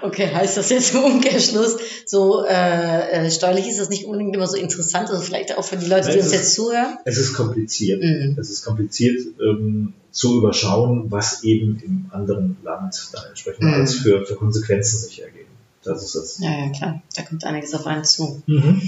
Okay, 0.00 0.28
heißt 0.32 0.56
das 0.56 0.70
jetzt 0.70 0.94
im 0.94 1.02
Umkehrschluss, 1.04 1.76
so 2.06 2.44
äh, 2.44 3.26
äh, 3.26 3.30
steuerlich 3.30 3.68
ist 3.68 3.78
das 3.80 3.88
nicht 3.88 4.04
unbedingt 4.04 4.34
immer 4.34 4.46
so 4.46 4.56
interessant, 4.56 5.10
also 5.10 5.22
vielleicht 5.22 5.56
auch 5.56 5.64
für 5.64 5.76
die 5.76 5.86
Leute, 5.86 6.10
die 6.10 6.18
uns 6.18 6.32
jetzt 6.32 6.54
zuhören? 6.54 6.98
Es 7.04 7.18
ist 7.18 7.34
kompliziert. 7.34 8.02
Mhm. 8.02 8.36
Es 8.38 8.50
ist 8.50 8.64
kompliziert 8.64 9.20
ähm, 9.40 9.94
zu 10.10 10.38
überschauen, 10.38 11.10
was 11.10 11.42
eben 11.42 11.80
im 11.84 12.06
anderen 12.10 12.56
Land 12.62 13.08
da 13.12 13.24
entsprechend 13.26 13.64
Mhm. 13.64 13.74
alles 13.74 13.94
für, 13.96 14.24
für 14.24 14.36
Konsequenzen 14.36 14.98
sich 15.00 15.22
ergeben. 15.22 15.48
Das 15.82 16.02
ist 16.02 16.14
das. 16.14 16.38
Ja, 16.38 16.50
ja, 16.50 16.70
klar, 16.70 17.02
da 17.14 17.22
kommt 17.22 17.44
einiges 17.44 17.74
auf 17.74 17.86
einen 17.86 18.04
zu. 18.04 18.42
Mhm. 18.46 18.82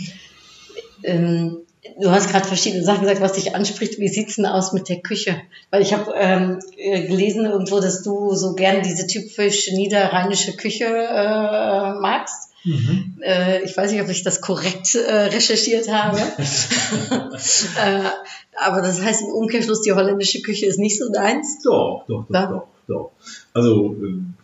Ähm, 1.02 1.56
du 2.00 2.10
hast 2.10 2.30
gerade 2.30 2.46
verschiedene 2.46 2.84
Sachen 2.84 3.02
gesagt, 3.02 3.20
was 3.20 3.32
dich 3.32 3.54
anspricht. 3.54 3.98
Wie 3.98 4.08
sieht's 4.08 4.36
denn 4.36 4.46
aus 4.46 4.72
mit 4.72 4.88
der 4.88 5.00
Küche? 5.00 5.36
Weil 5.70 5.82
ich 5.82 5.92
habe 5.92 6.12
ähm, 6.16 6.58
äh, 6.76 7.06
gelesen 7.06 7.44
irgendwo, 7.46 7.80
dass 7.80 8.02
du 8.02 8.34
so 8.34 8.54
gern 8.54 8.82
diese 8.82 9.06
typisch 9.06 9.70
niederrheinische 9.72 10.56
Küche 10.56 10.84
äh, 10.86 11.94
magst. 12.00 12.50
Mhm. 12.64 13.18
Äh, 13.22 13.62
ich 13.62 13.76
weiß 13.76 13.92
nicht, 13.92 14.02
ob 14.02 14.08
ich 14.08 14.22
das 14.24 14.40
korrekt 14.40 14.94
äh, 14.94 15.12
recherchiert 15.26 15.88
habe. 15.92 16.18
äh, 16.20 18.00
aber 18.56 18.82
das 18.82 19.00
heißt 19.02 19.22
im 19.22 19.28
Umkehrschluss, 19.28 19.82
die 19.82 19.92
holländische 19.92 20.42
Küche 20.42 20.66
ist 20.66 20.78
nicht 20.78 20.98
so 20.98 21.12
deins. 21.12 21.62
Doch, 21.62 22.04
doch, 22.08 22.26
doch, 22.28 22.34
Ja. 22.34 22.46
doch, 22.46 22.66
doch. 22.88 23.10
Also 23.54 23.94
ähm, 24.00 24.34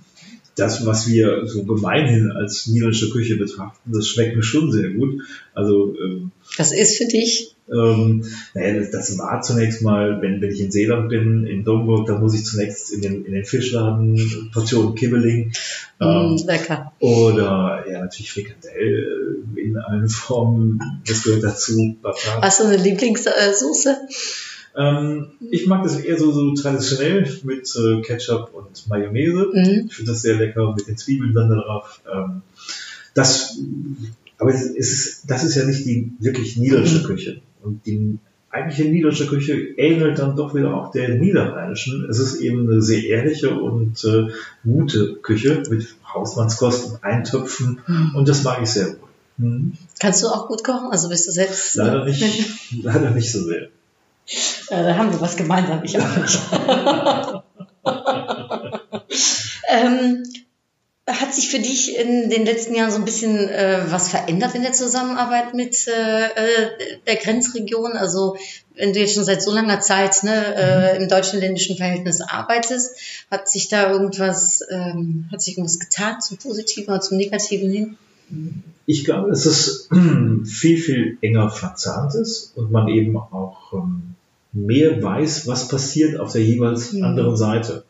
das, 0.57 0.85
was 0.85 1.09
wir 1.09 1.47
so 1.47 1.65
gemeinhin 1.65 2.31
als 2.31 2.67
niederländische 2.67 3.11
Küche 3.11 3.37
betrachten, 3.37 3.93
das 3.93 4.07
schmeckt 4.09 4.37
mir 4.37 4.43
schon 4.43 4.71
sehr 4.71 4.91
gut. 4.91 5.23
Also 5.55 5.95
ähm, 6.03 6.31
Das 6.59 6.73
ist 6.73 6.99
für 6.99 7.07
dich. 7.07 7.55
Ähm, 7.73 8.25
naja, 8.55 8.81
das, 8.81 8.91
das 8.91 9.19
war 9.19 9.41
zunächst 9.41 9.81
mal, 9.83 10.21
wenn, 10.21 10.43
wenn 10.43 10.51
ich 10.51 10.61
in 10.61 10.71
Seeland 10.71 11.09
bin, 11.09 11.47
in 11.47 11.65
Domburg, 11.65 12.07
da 12.07 12.19
muss 12.19 12.35
ich 12.35 12.45
zunächst 12.45 12.93
in 12.93 13.01
den, 13.01 13.25
in 13.25 13.33
den 13.33 13.45
Fischladen, 13.47 14.51
Portion 14.53 14.95
Kibbeling 14.95 15.53
ähm, 16.01 16.35
Mm, 16.35 16.47
lecker. 16.47 16.93
oder 16.99 17.85
ja 17.91 18.01
natürlich 18.01 18.33
Frikadell 18.33 19.45
äh, 19.57 19.61
in 19.61 19.79
allen 19.79 20.09
Formen, 20.09 20.81
das 21.07 21.23
gehört 21.23 21.45
dazu. 21.45 21.97
Hast 22.43 22.61
du 22.61 22.65
eine 22.65 22.77
Lieblingssoße? 22.77 23.97
Ähm, 24.77 25.33
ich 25.51 25.67
mag 25.67 25.83
das 25.83 25.99
eher 26.01 26.19
so, 26.19 26.33
so 26.33 26.55
traditionell 26.55 27.29
mit 27.45 27.75
äh, 27.77 28.01
Ketchup 28.03 28.55
und 28.55 28.89
Mayonnaise. 28.89 29.51
Mhm. 29.53 29.87
Ich 29.89 29.95
finde 29.95 30.13
das 30.13 30.23
sehr 30.23 30.37
lecker 30.37 30.73
mit 30.75 30.87
den 30.89 30.97
Zwiebeln 30.97 31.35
dann 31.35 31.51
darauf. 31.51 32.01
Ähm, 32.13 32.43
das, 33.15 33.59
aber 34.39 34.55
es 34.55 34.63
ist, 34.63 35.31
das 35.31 35.45
ist 35.45 35.55
ja 35.57 35.65
nicht 35.65 35.85
die 35.85 36.13
wirklich 36.21 36.57
niederländische 36.57 37.01
Mhm. 37.01 37.07
Küche. 37.07 37.41
Und 37.63 37.85
die 37.87 38.19
eigentliche 38.51 38.85
niederländische 38.85 39.27
Küche 39.29 39.53
ähnelt 39.77 40.19
dann 40.19 40.37
doch 40.37 40.55
wieder 40.55 40.75
auch 40.75 40.91
der 40.91 41.11
niederrheinischen. 41.11 42.07
Es 42.09 42.19
ist 42.19 42.37
eben 42.41 42.71
eine 42.71 42.81
sehr 42.83 43.05
ehrliche 43.05 43.55
und 43.59 44.03
äh, 44.05 44.29
gute 44.65 45.15
Küche 45.17 45.63
mit 45.69 45.95
Hausmannskost 46.15 46.87
und 46.93 47.05
Eintöpfen. 47.05 47.81
Mhm. 47.87 48.15
Und 48.15 48.29
das 48.29 48.43
mag 48.43 48.61
ich 48.63 48.71
sehr 48.71 48.89
wohl. 48.89 49.09
Mhm. 49.37 49.73
Kannst 50.01 50.23
du 50.23 50.29
auch 50.29 50.49
gut 50.49 50.65
kochen? 50.65 50.91
Also 50.91 51.09
bist 51.11 51.27
du 51.29 51.33
selbst. 51.33 51.77
Leider 51.77 52.05
nicht, 52.07 52.83
leider 52.83 53.11
nicht 53.11 53.31
so 53.31 53.43
sehr. 53.45 53.69
Ja, 54.71 54.83
da 54.83 54.97
haben 54.97 55.13
wir 55.13 55.21
was 55.21 55.37
gemeinsam, 55.37 55.83
ich 55.85 55.99
auch 55.99 56.17
nicht. 56.17 56.39
ähm, 59.69 60.23
hat 61.07 61.35
sich 61.35 61.49
für 61.49 61.59
dich 61.59 61.97
in 61.99 62.31
den 62.31 62.45
letzten 62.45 62.75
Jahren 62.75 62.91
so 62.91 62.99
ein 62.99 63.05
bisschen 63.05 63.49
äh, 63.49 63.81
was 63.89 64.09
verändert 64.09 64.55
in 64.55 64.63
der 64.63 64.73
Zusammenarbeit 64.73 65.53
mit 65.53 65.89
äh, 65.89 66.27
äh, 66.27 66.99
der 67.07 67.17
Grenzregion? 67.17 67.93
Also 67.93 68.37
wenn 68.77 68.93
du 68.93 69.01
jetzt 69.01 69.15
schon 69.15 69.25
seit 69.25 69.43
so 69.43 69.53
langer 69.53 69.81
Zeit 69.81 70.23
ne, 70.23 70.55
äh, 70.55 71.03
im 71.03 71.09
deutsch-niederländischen 71.09 71.77
Verhältnis 71.77 72.21
arbeitest, 72.21 72.97
hat 73.31 73.49
sich 73.49 73.69
da 73.69 73.91
irgendwas, 73.91 74.63
ähm, 74.71 75.29
hat 75.33 75.43
sich 75.43 75.55
irgendwas 75.55 75.81
getan 75.81 76.21
zum 76.21 76.37
Positiven 76.39 76.91
oder 76.91 77.01
zum 77.01 77.19
Negativen 77.19 77.71
hin? 77.71 77.97
Ich 78.87 79.05
glaube, 79.05 79.31
dass 79.31 79.45
es 79.45 79.89
viel, 80.45 80.79
viel 80.79 81.19
enger 81.21 81.51
verzahnt 81.51 82.15
ist 82.15 82.57
und 82.57 82.71
man 82.71 82.87
eben 82.89 83.17
auch 83.17 83.73
ähm, 83.73 84.12
mehr 84.53 85.03
weiß, 85.03 85.47
was 85.47 85.69
passiert 85.69 86.19
auf 86.21 86.33
der 86.33 86.43
jeweils 86.43 86.93
Mhm. 86.93 87.05
anderen 87.05 87.37
Seite. 87.37 87.85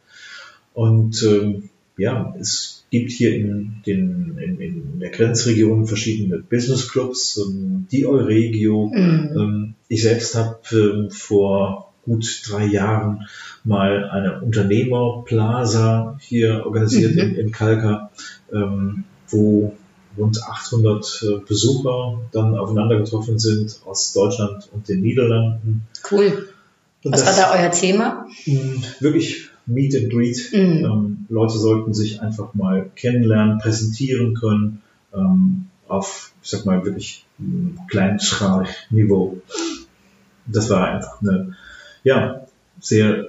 Und 0.75 1.23
ähm, 1.23 1.69
ja, 1.97 2.35
es 2.41 2.85
gibt 2.91 3.11
hier 3.11 3.35
in, 3.35 3.83
den, 3.87 4.39
in, 4.39 4.61
in 4.61 5.01
der 5.01 5.11
Grenzregion 5.11 5.87
verschiedene 5.87 6.39
Business 6.39 6.89
Clubs, 6.91 7.39
ähm, 7.39 7.87
die 7.91 8.07
Euregio. 8.07 8.87
Mhm. 8.95 9.31
Ähm, 9.37 9.75
ich 9.89 10.03
selbst 10.03 10.35
habe 10.35 10.59
ähm, 10.73 11.11
vor 11.11 11.93
gut 12.05 12.43
drei 12.49 12.67
Jahren 12.67 13.27
mal 13.65 14.09
eine 14.11 14.41
Unternehmerplaza 14.41 16.19
hier 16.21 16.65
organisiert 16.67 17.15
Mhm. 17.15 17.21
in, 17.21 17.35
in 17.37 17.53
Kalka, 17.53 18.11
ähm, 18.53 19.05
wo 19.29 19.75
rund 20.17 20.43
800 20.43 21.23
äh, 21.23 21.39
Besucher 21.47 22.21
dann 22.33 22.57
aufeinander 22.57 22.99
getroffen 22.99 23.39
sind 23.39 23.81
aus 23.87 24.13
Deutschland 24.13 24.69
und 24.73 24.89
den 24.89 25.01
Niederlanden. 25.01 25.87
Cool. 26.11 26.49
Und 27.05 27.13
Was 27.13 27.27
war 27.27 27.35
da 27.35 27.53
euer 27.61 27.71
Thema? 27.71 28.27
mh, 28.47 28.83
wirklich 29.01 29.49
Meet 29.67 29.95
and 29.97 30.11
Greet. 30.13 30.51
Mhm. 30.53 30.85
Ähm, 30.85 31.27
Leute 31.29 31.59
sollten 31.59 31.95
sich 31.95 32.21
einfach 32.21 32.55
mal 32.55 32.91
kennenlernen, 32.95 33.59
präsentieren 33.59 34.35
können, 34.35 34.83
ähm, 35.15 35.67
auf, 35.89 36.33
ich 36.43 36.51
sag 36.51 36.65
mal, 36.67 36.85
wirklich 36.85 37.25
mh, 37.39 37.87
Kleinschrei-Niveau. 37.89 39.41
Das 40.47 40.71
war 40.71 40.89
einfach 40.89 41.21
eine, 41.23 41.57
ja, 42.05 42.47
sehr 42.81 43.29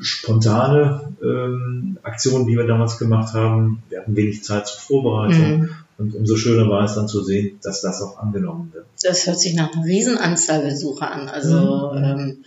spontane 0.00 1.12
ähm, 1.22 1.98
Aktion, 2.02 2.46
die 2.46 2.56
wir 2.56 2.66
damals 2.66 2.98
gemacht 2.98 3.34
haben. 3.34 3.82
Wir 3.90 4.00
hatten 4.00 4.16
wenig 4.16 4.42
Zeit 4.44 4.66
zur 4.66 4.80
Vorbereitung 4.80 5.60
Mhm. 5.60 5.70
Und 6.00 6.14
umso 6.14 6.36
schöner 6.36 6.68
war 6.68 6.84
es 6.84 6.94
dann 6.94 7.08
zu 7.08 7.22
sehen, 7.22 7.58
dass 7.62 7.82
das 7.82 8.00
auch 8.00 8.18
angenommen 8.18 8.70
wird. 8.72 8.86
Das 9.02 9.26
hört 9.26 9.38
sich 9.38 9.54
nach 9.54 9.72
einer 9.72 9.84
Riesenanzahl 9.84 10.62
Besucher 10.62 11.10
an. 11.10 11.28
Also 11.28 11.92
Mhm. 11.94 12.04
ähm, 12.04 12.44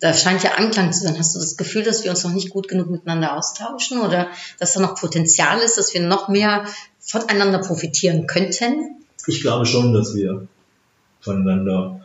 da 0.00 0.12
scheint 0.12 0.42
ja 0.42 0.52
Anklang 0.52 0.92
zu 0.92 1.02
sein. 1.02 1.18
Hast 1.18 1.34
du 1.34 1.40
das 1.40 1.56
Gefühl, 1.56 1.82
dass 1.82 2.04
wir 2.04 2.10
uns 2.10 2.22
noch 2.24 2.32
nicht 2.32 2.50
gut 2.50 2.68
genug 2.68 2.90
miteinander 2.90 3.36
austauschen 3.36 4.00
oder 4.00 4.28
dass 4.60 4.74
da 4.74 4.80
noch 4.80 4.94
Potenzial 4.94 5.60
ist, 5.60 5.76
dass 5.76 5.92
wir 5.94 6.02
noch 6.02 6.28
mehr 6.28 6.64
voneinander 7.00 7.58
profitieren 7.58 8.26
könnten? 8.26 8.96
Ich 9.26 9.40
glaube 9.40 9.66
schon, 9.66 9.92
dass 9.92 10.14
wir 10.14 10.46
voneinander 11.20 12.00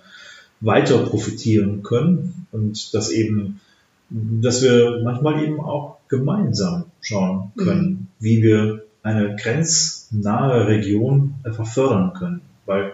weiter 0.62 0.97
profitieren 1.06 1.84
können 1.84 2.47
und 2.52 2.93
dass 2.93 3.12
eben, 3.12 3.60
dass 4.10 4.62
wir 4.62 5.02
manchmal 5.04 5.43
eben 5.43 5.60
auch 5.60 5.97
gemeinsam 6.08 6.86
schauen 7.02 7.52
können, 7.58 8.08
wie 8.19 8.41
wir 8.41 8.86
eine 9.04 9.36
grenznahe 9.36 10.68
Region 10.68 11.36
einfach 11.44 11.68
fördern 11.68 12.14
können. 12.14 12.42
Weil 12.66 12.94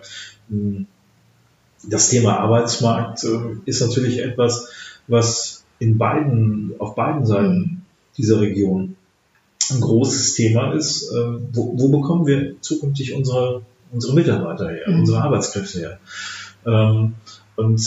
mh, 0.49 0.85
das 1.87 2.09
Thema 2.09 2.39
Arbeitsmarkt 2.39 3.23
äh, 3.23 3.37
ist 3.65 3.81
natürlich 3.81 4.19
etwas, 4.19 4.69
was 5.07 5.65
in 5.79 5.97
beiden, 5.97 6.73
auf 6.79 6.95
beiden 6.95 7.25
Seiten 7.25 7.85
dieser 8.17 8.41
Region 8.41 8.95
ein 9.71 9.81
großes 9.81 10.35
Thema 10.35 10.73
ist. 10.73 11.11
Äh, 11.11 11.39
wo, 11.53 11.73
wo 11.77 11.89
bekommen 11.89 12.25
wir 12.27 12.61
zukünftig 12.61 13.13
unsere, 13.13 13.63
unsere 13.91 14.13
Mitarbeiter 14.13 14.69
her, 14.69 14.83
Mhm. 14.87 14.99
unsere 14.99 15.21
Arbeitskräfte 15.21 15.79
her? 15.79 15.99
Ähm, 16.65 17.15
und 17.55 17.81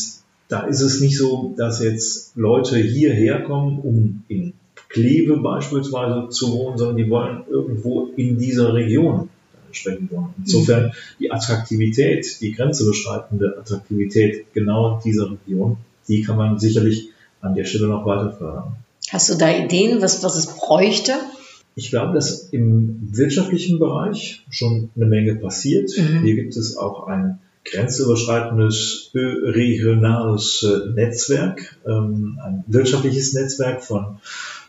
da 0.49 0.61
ist 0.63 0.81
es 0.81 1.01
nicht 1.01 1.17
so, 1.19 1.55
dass 1.57 1.83
jetzt 1.83 2.37
Leute 2.37 2.79
hierher 2.79 3.43
kommen, 3.43 3.79
um 3.81 4.25
in 4.29 4.55
Kleve 4.89 5.37
beispielsweise 5.39 6.29
zu 6.31 6.53
wohnen, 6.53 6.79
sondern 6.79 6.97
die 6.97 7.11
wollen 7.11 7.45
irgendwo 7.49 8.09
in 8.17 8.39
dieser 8.39 8.73
Region 8.75 9.29
entsprechend 9.67 10.11
wohnen. 10.11 10.35
Insofern 10.39 10.93
die 11.19 11.31
Attraktivität, 11.31 12.41
die 12.41 12.53
grenzüberschreitende 12.53 13.59
Attraktivität 13.59 14.53
genau 14.55 15.01
dieser 15.05 15.31
Region, 15.31 15.77
die 16.09 16.23
kann 16.23 16.37
man 16.37 16.59
sicherlich 16.59 17.11
an 17.41 17.55
der 17.55 17.65
Stelle 17.65 17.89
noch 17.89 18.07
weiter 18.07 18.33
fördern. 18.33 18.77
Hast 19.11 19.29
du 19.31 19.35
da 19.35 19.51
Ideen, 19.51 20.03
was, 20.03 20.23
was 20.23 20.37
es 20.37 20.47
bräuchte? 20.47 21.13
Ich 21.75 21.91
glaube, 21.91 22.15
dass 22.15 22.49
im 22.51 23.09
wirtschaftlichen 23.13 23.79
Bereich 23.79 24.45
schon 24.51 24.91
eine 24.97 25.07
Menge 25.07 25.37
passiert. 25.37 25.91
Mhm. 25.97 26.23
Hier 26.25 26.35
gibt 26.35 26.57
es 26.57 26.77
auch 26.77 27.07
ein 27.07 27.39
grenzüberschreitendes 27.65 29.11
regionales 29.15 30.63
äh, 30.65 30.91
Netzwerk, 30.91 31.79
ähm, 31.87 32.39
ein 32.43 32.65
wirtschaftliches 32.67 33.35
Netzwerk 33.35 33.85
von 33.85 34.19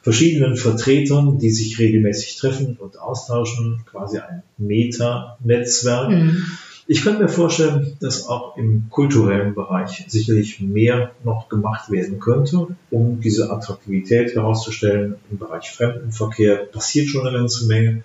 verschiedenen 0.01 0.55
Vertretern, 0.55 1.39
die 1.39 1.49
sich 1.49 1.79
regelmäßig 1.79 2.37
treffen 2.37 2.77
und 2.79 2.99
austauschen, 2.99 3.81
quasi 3.85 4.19
ein 4.19 4.43
Meta-Netzwerk. 4.57 6.09
Mhm. 6.09 6.45
Ich 6.87 7.03
könnte 7.03 7.21
mir 7.21 7.29
vorstellen, 7.29 7.95
dass 7.99 8.27
auch 8.27 8.57
im 8.57 8.89
kulturellen 8.89 9.53
Bereich 9.53 10.05
sicherlich 10.07 10.59
mehr 10.59 11.11
noch 11.23 11.47
gemacht 11.47 11.91
werden 11.91 12.19
könnte, 12.19 12.67
um 12.89 13.21
diese 13.21 13.51
Attraktivität 13.51 14.33
herauszustellen. 14.33 15.15
Im 15.29 15.37
Bereich 15.37 15.69
Fremdenverkehr 15.69 16.55
passiert 16.55 17.09
schon 17.09 17.27
eine 17.27 17.37
ganze 17.37 17.67
Menge, 17.67 18.03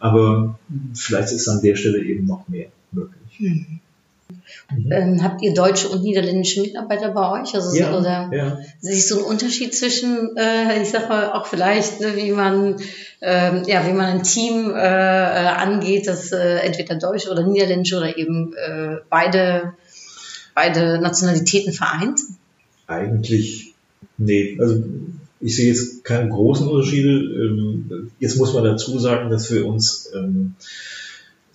aber 0.00 0.58
vielleicht 0.94 1.32
ist 1.32 1.46
an 1.46 1.62
der 1.62 1.76
Stelle 1.76 2.02
eben 2.02 2.26
noch 2.26 2.48
mehr 2.48 2.66
möglich. 2.90 3.38
Mhm. 3.38 3.80
Mhm. 4.70 4.92
Ähm, 4.92 5.22
habt 5.22 5.42
ihr 5.42 5.54
deutsche 5.54 5.88
und 5.88 6.02
niederländische 6.02 6.60
Mitarbeiter 6.60 7.10
bei 7.10 7.40
euch? 7.40 7.54
Also 7.54 7.76
ja, 7.76 7.96
oder 7.96 8.30
ja. 8.32 8.58
siehst 8.80 9.10
du 9.10 9.16
einen 9.16 9.24
Unterschied 9.24 9.74
zwischen, 9.74 10.36
äh, 10.36 10.82
ich 10.82 10.90
sag 10.90 11.08
mal, 11.08 11.32
auch 11.32 11.46
vielleicht, 11.46 12.00
ne, 12.00 12.16
wie 12.16 12.32
man, 12.32 12.76
ähm, 13.20 13.62
ja, 13.66 13.86
wie 13.86 13.92
man 13.92 14.06
ein 14.06 14.22
Team 14.22 14.70
äh, 14.70 14.74
äh, 14.74 15.46
angeht, 15.48 16.08
das 16.08 16.32
äh, 16.32 16.58
entweder 16.58 16.96
deutsch 16.96 17.28
oder 17.28 17.46
niederländisch 17.46 17.94
oder 17.94 18.18
eben 18.18 18.54
äh, 18.54 18.96
beide, 19.08 19.74
beide 20.54 20.98
Nationalitäten 21.00 21.72
vereint? 21.72 22.20
Eigentlich, 22.88 23.74
nee, 24.18 24.56
also 24.60 24.82
ich 25.40 25.54
sehe 25.54 25.68
jetzt 25.68 26.02
keine 26.02 26.28
großen 26.28 26.66
Unterschiede. 26.66 27.10
Ähm, 27.10 28.10
jetzt 28.18 28.36
muss 28.36 28.54
man 28.54 28.64
dazu 28.64 28.98
sagen, 28.98 29.30
dass 29.30 29.52
wir 29.52 29.66
uns 29.66 30.10
ähm, 30.14 30.54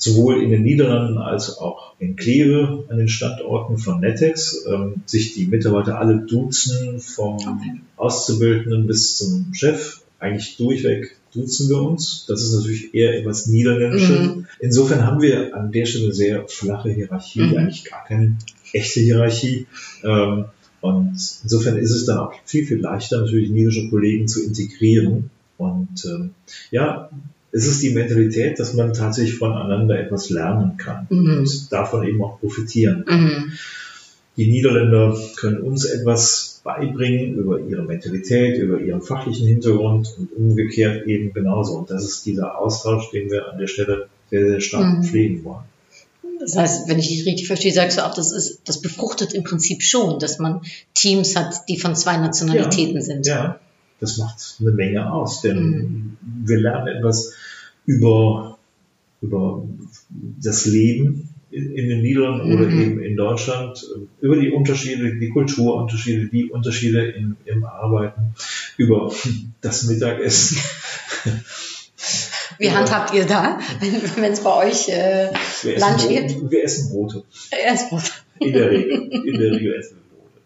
sowohl 0.02 0.42
in 0.42 0.50
den 0.50 0.64
Niederlanden 0.64 1.20
als 1.20 1.60
auch 1.60 1.94
in 2.00 2.16
Kleve 2.16 2.86
an 2.90 2.98
den 2.98 3.08
Standorten 3.08 3.78
von 3.78 4.00
Netex 4.00 4.66
ähm, 4.68 4.96
sich 5.06 5.36
die 5.36 5.46
Mitarbeiter 5.46 6.00
alle 6.00 6.18
duzen, 6.18 7.00
vom 7.00 7.36
okay. 7.36 7.82
Auszubildenden 7.98 8.88
bis 8.88 9.18
zum 9.18 9.54
Chef. 9.54 10.02
Eigentlich 10.20 10.58
durchweg 10.58 11.16
duzen 11.34 11.70
wir 11.70 11.82
uns. 11.82 12.26
Das 12.28 12.42
ist 12.42 12.54
natürlich 12.54 12.96
eher 12.96 13.18
etwas 13.18 13.46
Niederländisches. 13.46 14.36
Mhm. 14.36 14.48
Insofern 14.60 15.06
haben 15.06 15.22
wir 15.22 15.56
an 15.56 15.72
der 15.72 15.86
Stelle 15.86 16.14
sehr 16.14 16.48
flache 16.48 16.90
Hierarchie, 16.90 17.42
mhm. 17.42 17.58
eigentlich 17.58 17.86
gar 17.86 18.04
keine 18.06 18.38
echte 18.74 19.02
Hierarchie. 19.02 19.68
Ähm, 20.04 20.46
und 20.82 21.12
insofern 21.44 21.78
ist 21.78 21.92
es 21.92 22.06
dann 22.06 22.18
auch 22.18 22.34
viel, 22.46 22.66
viel 22.66 22.80
leichter, 22.80 23.22
natürlich 23.22 23.52
niederländische 23.52 23.90
Kollegen 23.90 24.28
zu 24.28 24.44
integrieren. 24.44 25.30
Und 25.60 26.06
ähm, 26.06 26.32
ja, 26.72 27.12
es 27.52 27.68
ist 27.68 27.84
die 27.84 27.92
Mentalität, 27.92 28.60
dass 28.60 28.74
man 28.74 28.94
tatsächlich 28.94 29.38
voneinander 29.38 30.00
etwas 30.00 30.30
lernen 30.30 30.78
kann 30.78 31.08
mhm. 31.10 31.40
und 31.40 31.72
davon 31.72 32.08
eben 32.08 32.24
auch 32.24 32.40
profitieren 32.40 33.06
kann. 33.06 33.24
Mhm. 33.24 33.52
Die 34.38 34.48
Niederländer 34.48 35.18
können 35.36 35.60
uns 35.60 35.86
etwas 35.86 36.62
beibringen 36.64 37.36
über 37.36 37.60
ihre 37.60 37.84
Mentalität, 37.84 38.58
über 38.62 38.80
ihren 38.80 39.02
fachlichen 39.02 39.48
Hintergrund 39.48 40.16
und 40.18 40.32
umgekehrt 40.32 41.06
eben 41.08 41.34
genauso. 41.34 41.74
Und 41.74 41.90
das 41.90 42.06
ist 42.06 42.26
dieser 42.26 42.58
Austausch, 42.58 43.12
den 43.12 43.30
wir 43.30 43.52
an 43.52 43.60
der 43.60 43.68
Stelle 43.68 44.08
sehr, 44.30 44.48
sehr 44.48 44.62
stark 44.62 45.00
mhm. 45.00 45.04
pflegen 45.04 45.44
wollen. 45.44 45.64
Das 46.40 46.58
heißt, 46.58 46.88
wenn 46.88 46.98
ich 46.98 47.10
dich 47.10 47.26
richtig 47.26 47.48
verstehe, 47.48 47.74
sagst 47.74 47.98
du 47.98 48.06
auch, 48.06 48.16
das 48.16 48.32
ist, 48.32 48.62
das 48.66 48.82
befruchtet 48.82 49.34
im 49.34 49.44
Prinzip 49.44 49.84
schon, 49.84 50.18
dass 50.18 50.40
man 50.40 50.62
Teams 50.96 51.36
hat, 51.36 51.54
die 51.70 51.78
von 51.78 51.96
zwei 51.96 52.18
Nationalitäten 52.18 52.96
ja, 52.96 53.02
sind. 53.02 53.28
Ja, 53.28 53.60
das 54.02 54.18
macht 54.18 54.58
eine 54.60 54.72
Menge 54.72 55.14
aus, 55.14 55.42
denn 55.42 55.58
mhm. 55.58 56.18
wir 56.44 56.60
lernen 56.60 56.88
etwas 56.88 57.34
über, 57.86 58.58
über 59.22 59.64
das 60.42 60.66
Leben 60.66 61.30
in 61.52 61.90
den 61.90 62.02
Niederlanden 62.02 62.50
mhm. 62.50 62.56
oder 62.56 62.70
eben 62.70 63.04
in 63.04 63.16
Deutschland, 63.16 63.86
über 64.20 64.38
die 64.38 64.52
Unterschiede, 64.52 65.18
die 65.18 65.30
Kulturunterschiede, 65.30 66.28
die 66.28 66.50
Unterschiede 66.50 67.06
in, 67.12 67.38
im 67.46 67.64
Arbeiten, 67.64 68.34
über 68.78 69.14
das 69.62 69.84
Mittagessen. 69.84 70.58
Wie 72.58 72.72
handhabt 72.72 73.14
ihr 73.14 73.26
da, 73.26 73.60
wenn 74.16 74.32
es 74.32 74.42
bei 74.42 74.68
euch 74.68 74.90
äh, 74.90 75.28
Lunch 75.78 76.08
gibt? 76.08 76.52
Wir 76.52 76.64
essen 76.64 76.90
Brote. 76.90 77.24
Essen 77.52 77.90
Brote. 77.90 78.12
In 78.40 78.54
der 78.54 78.72
Regel. 78.72 79.02
In 79.26 79.40
der 79.40 79.52
Regel 79.52 79.76
essen 79.76 79.98
wir 79.98 80.18
Brote. 80.18 80.42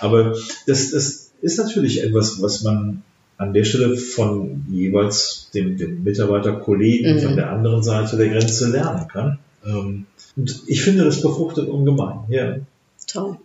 Aber 0.00 0.36
das, 0.66 0.90
das 0.90 1.27
ist 1.40 1.58
natürlich 1.58 2.02
etwas, 2.02 2.42
was 2.42 2.62
man 2.62 3.02
an 3.36 3.52
der 3.52 3.64
Stelle 3.64 3.96
von 3.96 4.66
jeweils 4.70 5.50
dem, 5.54 5.76
dem 5.76 6.02
Mitarbeiterkollegen 6.02 7.16
mhm. 7.16 7.20
von 7.20 7.36
der 7.36 7.50
anderen 7.50 7.82
Seite 7.82 8.16
der 8.16 8.28
Grenze 8.28 8.70
lernen 8.70 9.06
kann. 9.08 9.38
Ähm, 9.64 10.06
und 10.36 10.62
ich 10.66 10.82
finde, 10.82 11.04
das 11.04 11.22
befruchtet 11.22 11.68
ungemein, 11.68 12.20
ja. 12.28 12.56
Toll. 13.06 13.38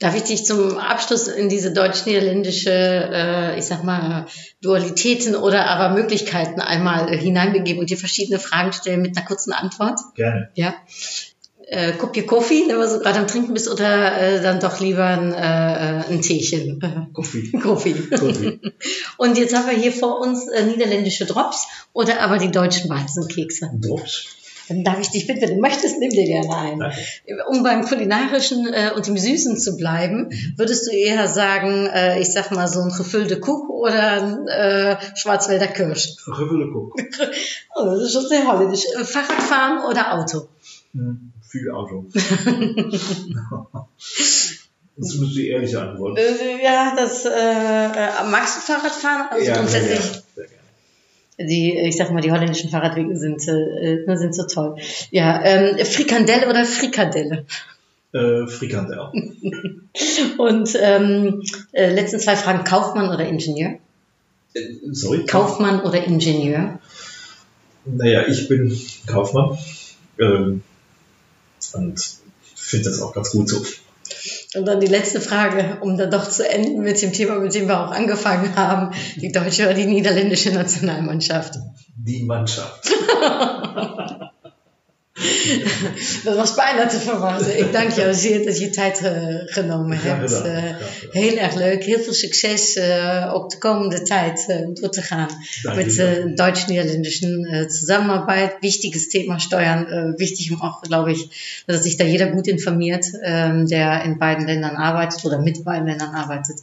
Darf 0.00 0.16
ich 0.16 0.24
dich 0.24 0.44
zum 0.44 0.78
Abschluss 0.78 1.28
in 1.28 1.48
diese 1.48 1.72
deutsch-niederländische, 1.72 2.70
äh, 2.70 3.58
ich 3.58 3.64
sag 3.64 3.84
mal, 3.84 4.26
Dualitäten 4.60 5.36
oder 5.36 5.66
aber 5.66 5.94
Möglichkeiten 5.94 6.60
einmal 6.60 7.12
äh, 7.12 7.16
hineinbegeben 7.16 7.80
und 7.80 7.90
dir 7.90 7.96
verschiedene 7.96 8.40
Fragen 8.40 8.72
stellen 8.72 9.02
mit 9.02 9.16
einer 9.16 9.26
kurzen 9.26 9.52
Antwort? 9.52 10.00
Gerne. 10.14 10.50
Ja 10.54 10.74
äh, 11.70 11.92
Kopje 11.92 12.24
Kaffee, 12.24 12.64
wenn 12.66 12.76
du 12.76 12.88
so 12.88 12.98
gerade 12.98 13.18
am 13.18 13.26
Trinken 13.26 13.52
bist, 13.52 13.70
oder 13.70 14.20
äh, 14.20 14.42
dann 14.42 14.58
doch 14.58 14.80
lieber 14.80 15.04
ein, 15.04 15.32
äh, 15.32 16.04
ein 16.08 16.22
Teechen? 16.22 16.80
Kaffee. 17.14 17.50
Kaffee. 17.60 18.58
Und 19.18 19.36
jetzt 19.36 19.54
haben 19.54 19.66
wir 19.66 19.76
hier 19.76 19.92
vor 19.92 20.20
uns 20.20 20.48
äh, 20.48 20.64
niederländische 20.64 21.26
Drops 21.26 21.66
oder 21.92 22.20
aber 22.20 22.38
die 22.38 22.50
deutschen 22.50 22.88
Weizenkekse. 22.88 23.70
Drops. 23.80 24.28
Dann 24.68 24.84
darf 24.84 25.00
ich 25.00 25.08
dich 25.08 25.26
bitten, 25.26 25.40
wenn 25.40 25.54
du 25.56 25.60
möchtest, 25.62 25.98
nimm 25.98 26.10
dir 26.10 26.26
gerne 26.26 26.54
ein. 26.54 26.78
Danke. 26.78 26.98
Um 27.48 27.62
beim 27.62 27.82
Kulinarischen 27.82 28.66
äh, 28.72 28.90
und 28.94 29.06
dem 29.06 29.16
Süßen 29.16 29.58
zu 29.58 29.76
bleiben, 29.78 30.30
würdest 30.56 30.86
du 30.86 30.90
eher 30.90 31.26
sagen, 31.26 31.86
äh, 31.86 32.20
ich 32.20 32.32
sag 32.32 32.50
mal 32.50 32.68
so 32.68 32.80
ein 32.82 32.90
gefüllte 32.90 33.40
Kuck 33.40 33.70
oder 33.70 34.22
ein 34.22 34.48
äh, 34.48 34.96
Schwarzwälder 35.16 35.68
Kirsch? 35.68 36.16
Gefüllte 36.16 36.70
Kuck. 36.70 36.94
oh, 37.76 37.84
das 37.84 38.02
ist 38.02 38.12
schon 38.12 38.26
sehr 38.26 38.46
holländisch. 38.46 38.84
Fahrradfahren 39.04 39.84
oder 39.90 40.14
Auto? 40.14 40.48
Hm 40.92 41.32
viel 41.48 41.70
Auto. 41.70 42.06
Das 45.00 45.14
ist 45.14 45.36
die 45.36 45.48
ehrliche 45.48 45.80
Antwort. 45.80 46.18
Äh, 46.18 46.62
ja, 46.62 46.92
das 46.96 47.24
äh, 47.24 47.28
äh, 47.28 48.28
magst 48.28 48.56
du 48.56 48.60
Fahrradfahren? 48.60 49.28
Also 49.30 49.46
ja, 49.46 49.56
grundsätzlich. 49.56 50.00
Sehr 50.34 50.46
gerne. 50.46 51.48
Die, 51.48 51.78
ich 51.78 51.96
sag 51.96 52.10
mal, 52.10 52.20
die 52.20 52.32
holländischen 52.32 52.68
Fahrradwege 52.68 53.16
sind, 53.16 53.40
äh, 53.46 54.16
sind 54.16 54.34
so 54.34 54.42
toll. 54.46 54.76
Ja, 55.12 55.40
ähm, 55.44 55.84
Frikandelle 55.86 56.48
oder 56.48 56.64
Frikadelle? 56.64 57.44
Äh, 58.12 58.48
Frikandelle. 58.48 59.12
Und 60.38 60.76
ähm, 60.80 61.42
äh, 61.70 61.92
letzten 61.92 62.18
zwei 62.18 62.34
Fragen: 62.34 62.64
Kaufmann 62.64 63.08
oder 63.08 63.24
Ingenieur? 63.24 63.74
Äh, 64.54 64.62
sorry? 64.90 65.26
Kaufmann 65.26 65.80
oder 65.82 66.02
Ingenieur? 66.02 66.80
Naja, 67.84 68.26
ich 68.26 68.48
bin 68.48 68.76
Kaufmann. 69.06 69.58
Ähm, 70.18 70.62
und 71.74 72.18
finde 72.54 72.90
das 72.90 73.00
auch 73.00 73.14
ganz 73.14 73.30
gut 73.30 73.48
so. 73.48 73.64
Und 74.54 74.64
dann 74.66 74.80
die 74.80 74.86
letzte 74.86 75.20
Frage, 75.20 75.78
um 75.82 75.96
dann 75.98 76.10
doch 76.10 76.28
zu 76.28 76.48
enden 76.48 76.80
mit 76.82 77.00
dem 77.02 77.12
Thema, 77.12 77.38
mit 77.38 77.54
dem 77.54 77.68
wir 77.68 77.80
auch 77.80 77.90
angefangen 77.90 78.56
haben. 78.56 78.94
Die 79.16 79.30
deutsche 79.30 79.64
oder 79.64 79.74
die 79.74 79.84
niederländische 79.84 80.50
Nationalmannschaft? 80.52 81.58
Die 81.96 82.22
Mannschaft. 82.22 82.90
dat 86.24 86.36
was 86.36 86.54
bijna 86.54 86.86
te 86.86 86.98
verwachten. 86.98 87.58
Ik 87.58 87.72
dank 87.72 87.90
jou 87.90 88.14
zeer 88.14 88.44
dat 88.44 88.58
je 88.58 88.70
tijd 88.70 89.00
uh, 89.02 89.12
genomen 89.44 89.98
hebt. 90.00 90.32
Uh, 90.32 90.76
heel 91.10 91.36
erg 91.36 91.54
leuk. 91.54 91.84
Heel 91.84 92.00
veel 92.00 92.12
succes 92.12 92.76
uh, 92.76 93.30
ook 93.34 93.50
de 93.50 93.58
komende 93.58 94.02
tijd 94.02 94.62
door 94.72 94.90
te 94.90 95.02
gaan 95.02 95.28
mit 95.74 95.98
äh, 95.98 96.34
deutsch-niederländischen 96.34 97.66
Zusammenarbeit. 97.70 98.56
Wichtiges 98.60 99.08
Thema 99.08 99.38
Steuern. 99.38 100.14
wichtig 100.16 100.52
auch, 100.60 100.82
glaube 100.82 101.12
ich, 101.12 101.30
dass 101.66 101.82
sich 101.82 101.96
da 101.96 102.04
jeder 102.04 102.26
gut 102.26 102.46
informiert, 102.46 103.04
ähm, 103.22 103.66
der 103.66 104.02
in 104.04 104.18
beiden 104.18 104.46
Ländern 104.46 104.76
arbeitet 104.76 105.24
oder 105.24 105.40
mit 105.40 105.64
beiden 105.64 105.86
Ländern 105.86 106.14
arbeitet. 106.14 106.56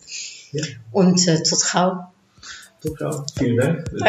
Ja. 0.52 0.64
Und 0.92 1.28
äh, 1.28 1.44
tot 1.44 1.64
gauw. 1.72 2.15
Super, 2.86 3.26
vielen 3.38 3.58
Dank. 3.58 3.86
Das 3.92 4.02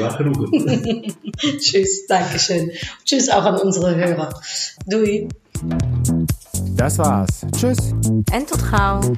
war 0.00 0.18
genug. 0.18 0.50
Tschüss, 1.60 2.06
Dankeschön. 2.06 2.72
Tschüss 3.04 3.28
auch 3.28 3.44
an 3.44 3.60
unsere 3.60 3.94
Hörer. 3.94 4.30
Doei. 4.86 5.28
Das 6.76 6.98
war's. 6.98 7.46
Tschüss. 7.56 7.94
En 8.32 8.46
tot 8.46 8.60
gauw. 8.70 9.12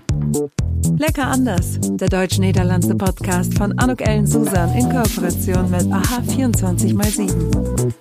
Lecker 0.99 1.27
anders. 1.29 1.79
Der 1.81 2.09
deutsch-niederlandse 2.09 2.95
Podcast 2.95 3.57
von 3.57 3.79
Anuk 3.79 4.03
Ellen 4.03 4.27
Susan 4.27 4.75
in 4.75 4.91
Kooperation 4.91 5.71
mit 5.71 5.91
AHA 5.91 6.23
24x7. 6.29 7.97